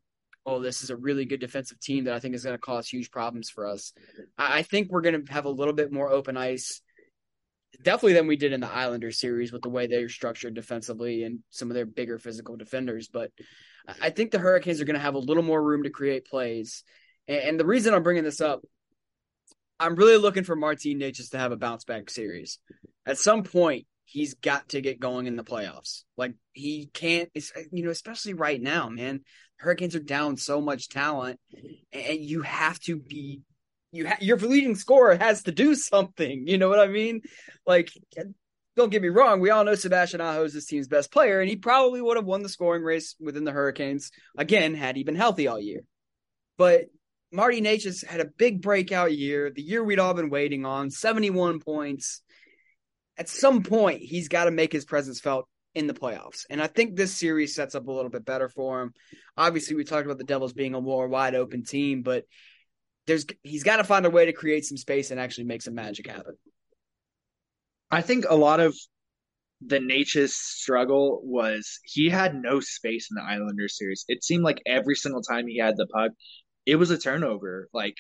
[0.46, 2.88] oh, this is a really good defensive team that I think is going to cause
[2.88, 3.94] huge problems for us.
[4.38, 6.82] I, I think we're going to have a little bit more open ice,
[7.82, 11.40] definitely than we did in the Islanders series with the way they're structured defensively and
[11.50, 13.08] some of their bigger physical defenders.
[13.08, 13.32] But
[14.02, 16.84] I think the Hurricanes are going to have a little more room to create plays.
[17.28, 18.62] And, the reason I'm bringing this up,
[19.80, 22.60] I'm really looking for Martin Necas to have a bounce back series.
[23.06, 26.04] At some point, he's got to get going in the playoffs.
[26.18, 27.30] Like he can't,
[27.72, 29.22] you know, especially right now, man.
[29.58, 31.39] Hurricanes are down so much talent,
[31.94, 33.41] and you have to be.
[33.91, 36.48] You ha- your leading scorer has to do something.
[36.48, 37.22] You know what I mean?
[37.65, 37.91] Like
[38.76, 41.50] don't get me wrong, we all know Sebastian Aho is this team's best player, and
[41.50, 45.15] he probably would have won the scoring race within the Hurricanes again had he been
[45.15, 45.82] healthy all year.
[46.58, 46.86] But
[47.32, 51.60] Marty Necas had a big breakout year, the year we'd all been waiting on, 71
[51.60, 52.22] points.
[53.17, 56.45] At some point, he's got to make his presence felt in the playoffs.
[56.49, 58.93] And I think this series sets up a little bit better for him.
[59.38, 62.23] Obviously, we talked about the Devils being a more wide open team, but
[63.08, 65.75] there's he's got to find a way to create some space and actually make some
[65.75, 66.36] magic happen.
[67.91, 68.75] I think a lot of
[69.62, 74.06] the Necas struggle was he had no space in the Islanders series.
[74.08, 76.12] It seemed like every single time he had the puck,
[76.65, 77.69] it was a turnover.
[77.73, 77.95] Like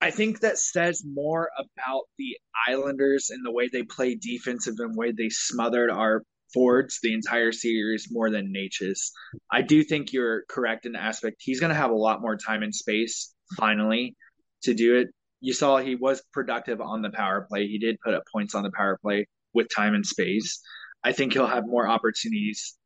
[0.00, 2.36] I think that says more about the
[2.68, 6.22] Islanders and the way they play defensive and the way they smothered our
[6.54, 9.10] forwards the entire series more than Necas.
[9.50, 12.36] I do think you're correct in the aspect he's going to have a lot more
[12.36, 14.14] time and space finally
[14.62, 15.08] to do it
[15.40, 17.66] you saw he was productive on the power play.
[17.66, 20.60] He did put up points on the power play with time and space.
[21.04, 22.76] I think he'll have more opportunities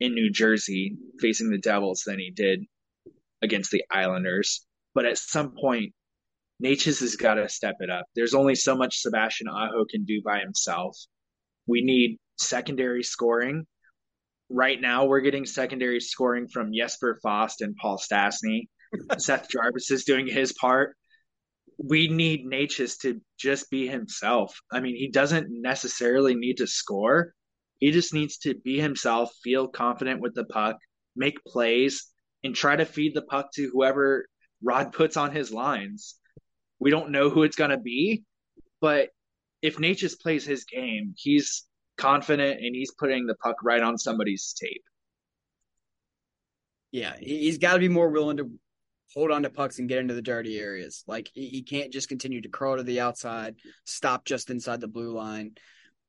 [0.00, 2.64] in New Jersey facing the Devils than he did
[3.40, 4.66] against the Islanders.
[4.94, 5.94] But at some point,
[6.62, 8.06] Necas has got to step it up.
[8.14, 10.96] There's only so much Sebastian Aho can do by himself.
[11.66, 13.66] We need secondary scoring.
[14.48, 18.68] Right now, we're getting secondary scoring from Jesper Fast and Paul Stastny.
[19.18, 20.96] Seth Jarvis is doing his part
[21.78, 24.60] we need Necas to just be himself.
[24.70, 27.34] I mean, he doesn't necessarily need to score.
[27.78, 30.76] He just needs to be himself, feel confident with the puck,
[31.16, 32.06] make plays,
[32.44, 34.26] and try to feed the puck to whoever
[34.62, 36.16] Rod puts on his lines.
[36.82, 38.24] We don't know who it's going to be,
[38.80, 39.10] but
[39.62, 41.64] if Necas plays his game, he's
[41.96, 44.82] confident and he's putting the puck right on somebody's tape.
[46.90, 48.50] Yeah, he's got to be more willing to
[49.14, 51.04] hold on to pucks and get into the dirty areas.
[51.06, 55.14] Like he can't just continue to crawl to the outside, stop just inside the blue
[55.14, 55.52] line.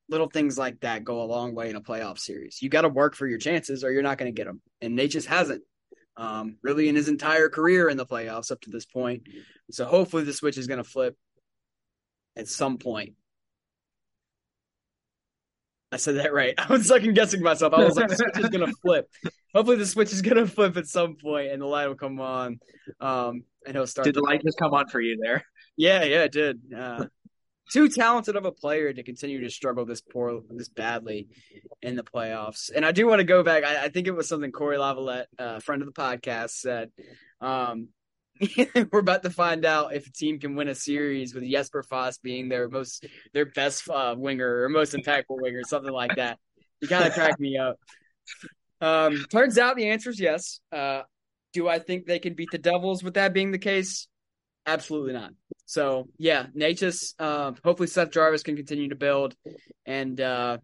[0.08, 2.60] Little things like that go a long way in a playoff series.
[2.60, 4.60] You got to work for your chances, or you're not going to get them.
[4.82, 5.62] And just hasn't,
[6.16, 9.28] um, really, in his entire career in the playoffs up to this point.
[9.70, 11.16] So hopefully, the switch is going to flip
[12.36, 13.14] at some point.
[15.94, 16.54] I said that right.
[16.58, 17.72] I was second guessing myself.
[17.72, 19.08] I was like, the switch is gonna flip.
[19.54, 22.58] Hopefully, the switch is gonna flip at some point, and the light will come on.
[23.00, 24.04] Um, and he'll start.
[24.04, 25.44] Did the light just come on for you there?
[25.76, 26.60] Yeah, yeah, it did.
[26.76, 27.06] Uh,
[27.72, 31.28] too talented of a player to continue to struggle this poor, this badly
[31.82, 32.70] in the playoffs.
[32.74, 33.64] And I do want to go back.
[33.64, 36.90] I, I think it was something Corey Lavalette, a uh, friend of the podcast, said.
[37.40, 37.88] Um,
[38.92, 42.22] we're about to find out if a team can win a series with Jesper Fast
[42.22, 46.38] being their most their best uh, winger or most impactful winger, something like that.
[46.80, 47.78] You kind of cracked me up.
[48.80, 50.60] Um, turns out the answer is yes.
[50.72, 51.02] Uh,
[51.52, 54.08] do I think they can beat the Devils with that being the case?
[54.66, 55.32] Absolutely not.
[55.66, 57.14] So yeah, Necas.
[57.18, 59.34] Uh, hopefully Seth Jarvis can continue to build,
[59.86, 60.58] and uh,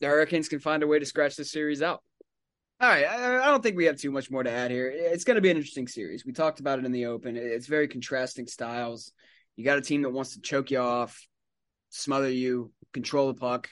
[0.00, 2.02] the Hurricanes can find a way to scratch this series out.
[2.80, 4.88] All right, I, I, don't think we have too much more to add here.
[4.94, 6.24] It's going to be an interesting series.
[6.24, 7.36] We talked about it in the open.
[7.36, 9.12] It's very contrasting styles.
[9.56, 11.26] You got a team that wants to choke you off,
[11.90, 13.68] smother you, control the puck,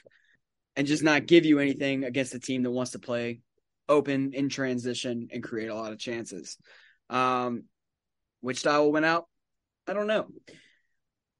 [0.74, 3.42] and just not give you anything against a team that wants to play
[3.88, 6.58] open in transition and create a lot of chances.
[7.08, 7.64] Um,
[8.40, 9.26] which style went out?
[9.86, 10.26] I don't know.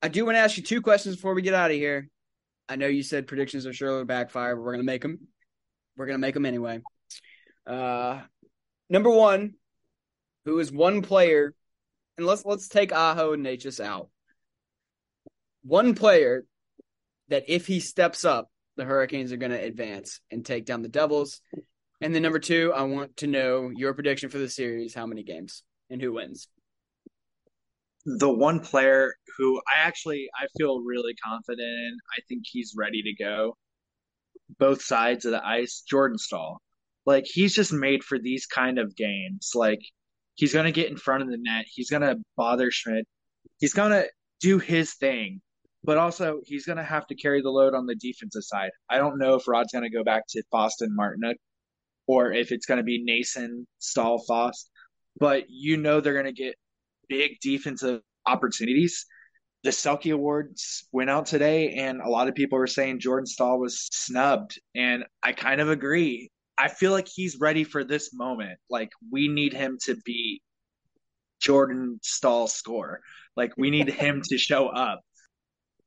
[0.03, 2.09] I do want to ask you two questions before we get out of here.
[2.69, 5.21] I know you said predictions are sure to backfire, but we're gonna make them.
[5.97, 6.81] We're gonna make them anyway.
[7.67, 8.21] Uh,
[8.89, 9.55] number one,
[10.45, 11.55] who is one player,
[12.17, 14.11] and let's let's take Aho and Necas out.
[15.63, 16.45] One player
[17.29, 20.89] that if he steps up, the Hurricanes are going to advance and take down the
[20.89, 21.41] Devils.
[22.01, 24.95] And then number two, I want to know your prediction for the series.
[24.95, 26.49] How many games and who wins?
[28.07, 31.97] The one player who I actually I feel really confident in.
[32.17, 33.57] I think he's ready to go.
[34.59, 36.61] Both sides of the ice, Jordan Staal.
[37.05, 39.53] Like he's just made for these kind of games.
[39.55, 39.81] Like
[40.37, 41.67] he's gonna get in front of the net.
[41.69, 43.05] He's gonna bother Schmid.
[43.59, 44.05] He's gonna
[44.41, 45.41] do his thing
[45.87, 48.71] but also he's to have to carry the load on the defensive side.
[48.91, 51.37] I don't know if Rod's to go back to Boston Martinook
[52.09, 54.69] or if it's to be Noesen, Staal, Fast,
[55.19, 56.57] but you know they're to get
[57.09, 59.07] big defensive opportunities.
[59.63, 63.59] The Selke Awards went out today, and a lot of people were saying Jordan Staal
[63.59, 66.31] was snubbed, and I kind of agree.
[66.59, 68.59] I feel like he's ready for this moment.
[68.71, 70.41] Like we need him to be
[71.41, 73.01] Jordan Staal score.
[73.37, 75.01] Like we need him to show up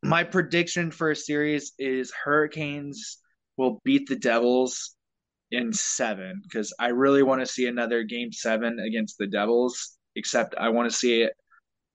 [0.03, 3.17] my prediction for a series is Hurricanes
[3.57, 4.95] will beat the Devils
[5.51, 10.55] in seven because I really want to see another game seven against the Devils, except
[10.55, 11.33] I want to see it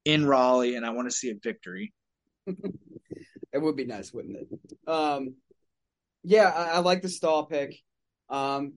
[0.05, 1.93] in Raleigh and I want to see a victory.
[2.47, 4.89] it would be nice, wouldn't it?
[4.89, 5.35] Um,
[6.23, 7.77] yeah, I, I like the Staal pick.
[8.29, 8.75] Um,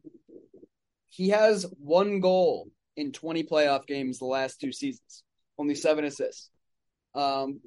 [1.07, 5.23] he has one goal in 20 playoff games the last two seasons,
[5.57, 6.49] only seven assists.
[7.15, 7.61] Um,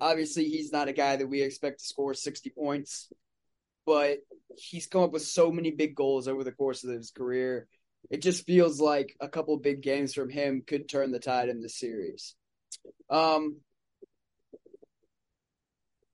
[0.00, 3.12] Obviously, he's not a guy that we expect to score 60 points,
[3.84, 4.18] but
[4.56, 7.68] he's come up with so many big goals over the course of his career.
[8.10, 11.62] It just feels like a couple big games from him could turn the tide in
[11.62, 12.34] the series.
[13.08, 13.56] Um,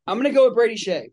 [0.06, 1.10] I'm going to go with Brady Skjei.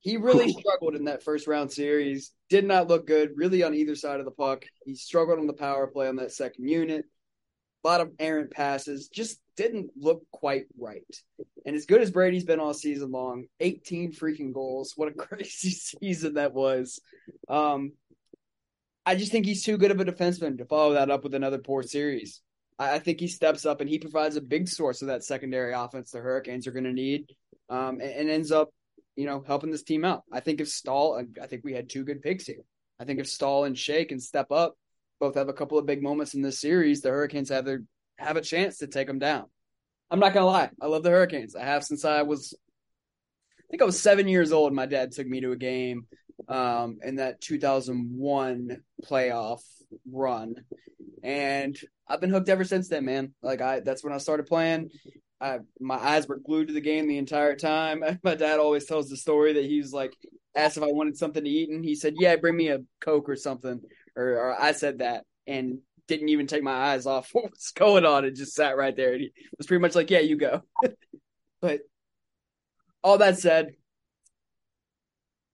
[0.00, 2.30] He really struggled in that first round series.
[2.50, 4.64] Did not look good, really, on either side of the puck.
[4.84, 7.06] He struggled on the power play on that second unit.
[7.82, 9.08] A lot of errant passes.
[9.08, 11.02] Just didn't look quite right.
[11.64, 14.92] And as good as Brady's been all season long, 18 freaking goals.
[14.96, 17.00] What a crazy season that was.
[17.48, 17.92] Um,
[19.06, 21.58] I just think he's too good of a defenseman to follow that up with another
[21.58, 22.40] poor series.
[22.78, 25.72] I, I think he steps up and he provides a big source of that secondary
[25.74, 27.32] offense the Hurricanes are going to need
[27.68, 28.70] um, and, and, ends up,
[29.16, 30.22] you know, helping this team out.
[30.32, 32.64] I think if Staal, I think we had two good picks here.
[32.98, 34.74] I think if Staal and Skjei can step up,
[35.20, 37.82] both have a couple of big moments in this series, the Hurricanes have their
[38.18, 39.46] have a chance to take them down.
[40.10, 41.56] I'm not gonna lie, I love the Hurricanes.
[41.56, 42.54] I have since I was,
[43.58, 44.72] I think I was seven years old.
[44.72, 46.06] My dad took me to a game
[46.48, 49.60] um, in that 2001 playoff
[50.10, 50.56] run,
[51.22, 51.76] and
[52.08, 53.34] I've been hooked ever since then, man.
[53.42, 54.90] Like I, that's when I started playing.
[55.40, 58.02] I, my eyes were glued to the game the entire time.
[58.22, 60.14] My dad always tells the story that he was like
[60.56, 63.28] asked if I wanted something to eat, and he said, "Yeah, bring me a coke
[63.28, 63.80] or something."
[64.16, 68.04] Or, or I said that, and didn't even take my eyes off what was going
[68.04, 69.12] on It just sat right there.
[69.12, 70.62] And he was pretty much like, "Yeah, you go."
[71.60, 71.80] but
[73.02, 73.74] all that said,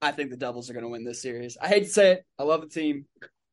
[0.02, 1.56] I think the Devils are going to win this series.
[1.60, 2.24] I hate to say it.
[2.38, 3.06] I love the team.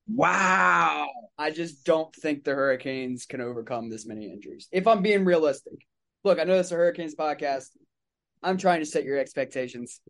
[0.07, 1.07] Wow.
[1.37, 4.67] I just don't think the Hurricanes can overcome this many injuries.
[4.71, 5.85] If I'm being realistic.
[6.23, 7.69] Look, I know this is a Hurricanes podcast.
[8.41, 10.01] I'm trying to set your expectations.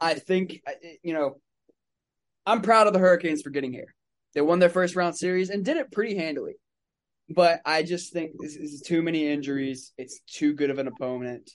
[0.00, 0.60] I think,
[1.02, 1.40] you know,
[2.46, 3.94] I'm proud of the Hurricanes for getting here.
[4.34, 6.54] They won their first round series and did it pretty handily.
[7.30, 9.92] But I just think this is too many injuries.
[9.96, 11.50] It's too good of an opponent.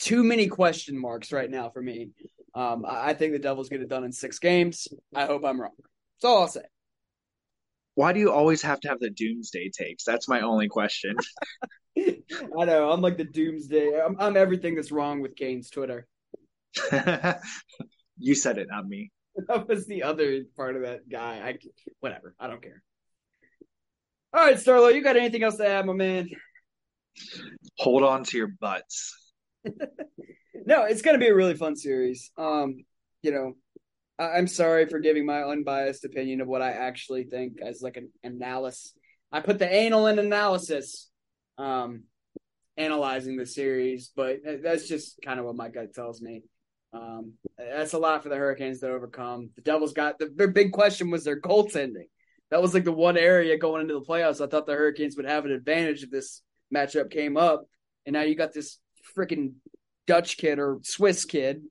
[0.00, 2.10] Too many question marks right now for me.
[2.54, 4.88] Um, I think the Devils get it done in six games.
[5.14, 5.72] I hope I'm wrong.
[5.78, 6.62] That's all I'll say.
[7.94, 10.04] Why do you always have to have the doomsday takes?
[10.04, 11.16] That's my only question.
[11.98, 12.90] I know.
[12.90, 14.00] I'm like the doomsday.
[14.00, 16.06] I'm, I'm everything that's wrong with Canes Twitter.
[18.18, 19.10] you said it, not me.
[19.48, 21.40] that was the other part of that guy.
[21.44, 21.58] I
[22.00, 22.34] whatever.
[22.38, 22.82] I don't care.
[24.32, 26.28] All right, Sterlo, you got anything else to add, my man?
[27.78, 29.29] Hold on to your butts.
[30.66, 32.30] no, it's going to be a really fun series.
[32.36, 32.84] Um,
[33.22, 33.54] you know,
[34.18, 37.96] I- am sorry for giving my unbiased opinion of what I actually think as like
[37.96, 38.92] an analysis.
[39.32, 41.08] I put the anal in analysis,
[41.58, 42.04] um,
[42.76, 46.42] analyzing the series, but that's just kind of what my gut tells me.
[46.92, 49.50] Um, that's a lot for the Hurricanes to overcome.
[49.54, 52.08] The Devils got the, their big question was their goaltending.
[52.50, 54.44] That was like the one area going into the playoffs.
[54.44, 56.42] I thought the Hurricanes would have an advantage if this
[56.74, 57.64] matchup came up,
[58.06, 58.78] and now you got this
[59.16, 59.54] freaking
[60.06, 61.62] Dutch kid or Swiss kid,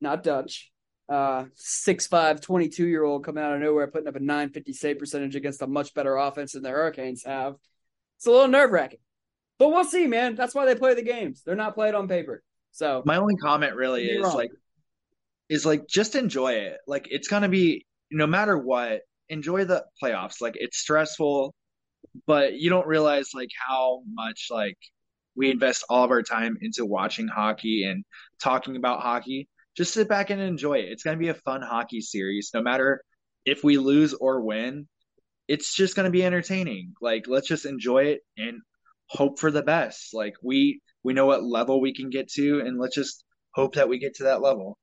[0.00, 0.70] not Dutch,
[1.08, 5.36] uh, 6'5", 22 year old coming out of nowhere, putting up a 950 save percentage
[5.36, 7.54] against a much better offense than the Hurricanes have.
[8.16, 9.00] It's a little nerve wracking.
[9.58, 10.34] But we'll see, man.
[10.34, 11.42] That's why they play the games.
[11.44, 12.42] They're not played on paper.
[12.72, 14.34] So my only comment really is wrong.
[14.34, 14.50] like
[15.48, 16.78] is like just enjoy it.
[16.86, 20.40] Like it's gonna be no matter what, enjoy the playoffs.
[20.40, 21.54] Like it's stressful,
[22.26, 24.78] but you don't realize like how much like
[25.36, 28.04] we invest all of our time into watching hockey and
[28.42, 29.48] talking about hockey.
[29.76, 30.90] Just sit back and enjoy it.
[30.90, 33.02] It's gonna be a fun hockey series, no matter
[33.44, 34.88] if we lose or win.
[35.48, 36.94] It's just gonna be entertaining.
[37.00, 38.60] Like let's just enjoy it and
[39.08, 40.14] hope for the best.
[40.14, 43.24] Like we we know what level we can get to, and let's just
[43.54, 44.78] hope that we get to that level.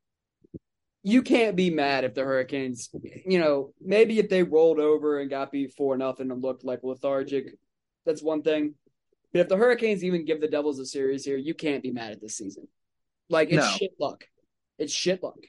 [1.03, 2.89] you can't be mad if the Hurricanes,
[3.25, 6.81] you know, maybe if they rolled over and got beat four nothing and looked like
[6.83, 7.55] lethargic,
[8.05, 8.75] that's one thing.
[9.31, 12.11] But if the Hurricanes even give the Devils a series here, you can't be mad
[12.11, 12.67] at this season.
[13.29, 13.71] Like it's No.
[13.77, 14.25] shit luck.
[14.77, 15.39] It's shit luck.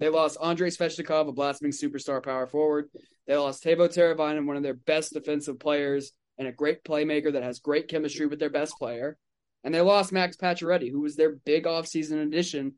[0.00, 2.88] They lost Andrei Svechnikov, a blasting superstar power forward.
[3.26, 7.42] They lost Teuvo Teravainen, one of their best defensive players and a great playmaker that
[7.42, 9.18] has great chemistry with their best player.
[9.62, 12.76] And they lost Max Pacioretty, who was their big offseason addition.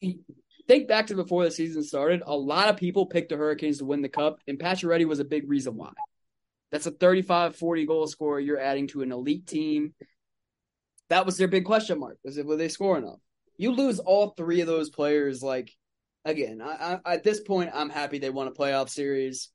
[0.00, 0.20] He,
[0.66, 3.84] think back to before the season started, a lot of people picked the Hurricanes to
[3.84, 5.92] win the cup, and Pacioretty was a big reason why.
[6.76, 9.94] That's a 35 40 goal scorer you're adding to an elite team.
[11.08, 12.18] That was their big question mark.
[12.22, 13.18] Was it will they score enough?
[13.56, 15.70] You lose all three of those players, like
[16.26, 19.48] again, I, I, at this point, I'm happy they won a playoff series.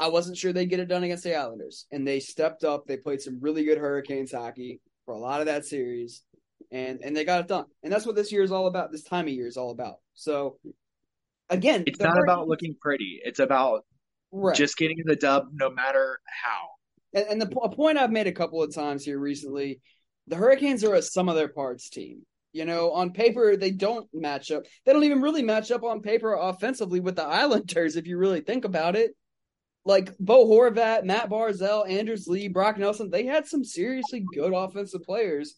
[0.00, 2.86] I wasn't sure they'd get it done against the Islanders, and they stepped up.
[2.86, 6.22] They played some really good Hurricanes hockey for a lot of that series,
[6.72, 7.66] and and they got it done.
[7.82, 8.90] And that's what this year is all about.
[8.90, 9.96] This time of year is all about.
[10.14, 10.56] So,
[11.50, 13.20] again, It's not about looking pretty.
[13.22, 13.84] It's about
[14.32, 14.56] right.
[14.56, 16.68] just getting the dub no matter how.
[17.14, 19.80] And, and the a point I've made a couple of times here recently,
[20.26, 22.22] the Hurricanes are a sum of their parts team.
[22.52, 24.64] You know, on paper they don't match up.
[24.84, 28.40] They don't even really match up on paper offensively with the Islanders if you really
[28.40, 29.12] think about it.
[29.84, 35.02] Like Bo Horvat, Matt Barzal, Anders Lee, Brock Nelson, they had some seriously good offensive
[35.02, 35.54] players,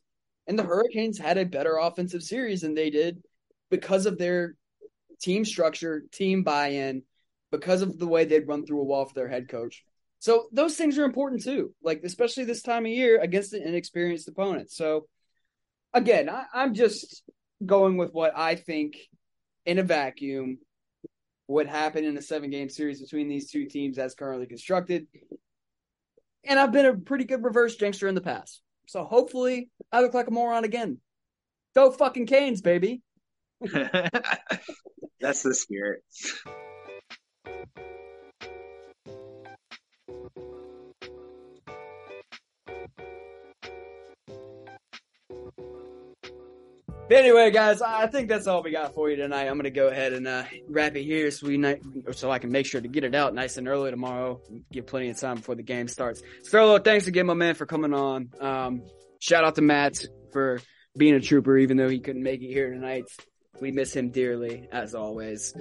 [0.47, 3.23] and the Hurricanes had a better offensive series than they did
[3.71, 4.55] because of their
[5.21, 7.03] team structure, team buy-in,
[7.51, 9.85] because of the way they'd run through a wall for their head coach.
[10.19, 14.29] So those things are important too, like especially this time of year against an inexperienced
[14.29, 14.71] opponent.
[14.71, 15.07] So
[15.95, 17.23] again, I, I'm just
[17.65, 18.97] going with what I think
[19.65, 20.59] in a vacuum
[21.49, 25.07] would happen in a seven game series between these two teams as currently constructed.
[26.45, 28.63] And I've been a pretty good reverse jinxer in the past.
[28.87, 30.99] So hopefully I look like a moron again.
[31.75, 33.03] Go fucking Canes, baby.
[35.21, 36.03] That's the spirit.
[47.11, 49.49] Anyway, guys, I think that's all we got for you tonight.
[49.49, 51.81] I'm gonna go ahead and uh, wrap it here, so we ni-
[52.13, 54.41] so I can make sure to get it out nice and early tomorrow.
[54.71, 56.23] Give plenty of time before the game starts.
[56.49, 58.31] Sterlo, thanks again, my man, for coming on.
[58.41, 58.83] Um,
[59.19, 60.61] shout out to Matt for
[60.97, 63.05] being a trooper, even though he couldn't make it here tonight.
[63.61, 65.53] We miss him dearly, as always.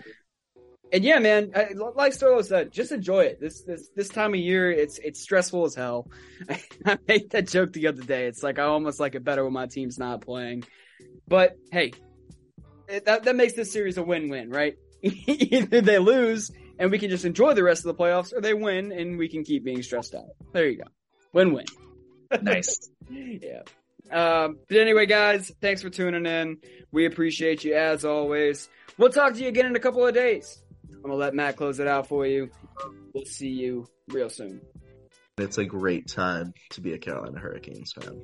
[0.91, 3.39] And yeah, man, I, like Sterlo said, just enjoy it.
[3.39, 6.07] This this this time of year, it's it's stressful as hell.
[6.85, 8.25] I made that joke the other day.
[8.25, 10.63] It's like I almost like it better when my team's not playing.
[11.27, 11.93] But hey,
[12.87, 14.77] it, that that makes this series a win-win, right?
[15.03, 18.53] Either they lose and we can just enjoy the rest of the playoffs, or they
[18.53, 20.29] win and we can keep being stressed out.
[20.53, 20.89] There you go,
[21.33, 21.65] win-win.
[22.43, 22.91] Nice.
[23.09, 23.63] yeah.
[24.11, 26.57] Um, but anyway, guys, thanks for tuning in.
[26.91, 28.69] We appreciate you as always.
[28.99, 30.61] We'll talk to you again in a couple of days.
[30.95, 32.49] I'm gonna let Matt close it out for you.
[33.13, 34.61] We'll see you real soon.
[35.37, 38.21] It's a great time to be a Carolina Hurricanes fan.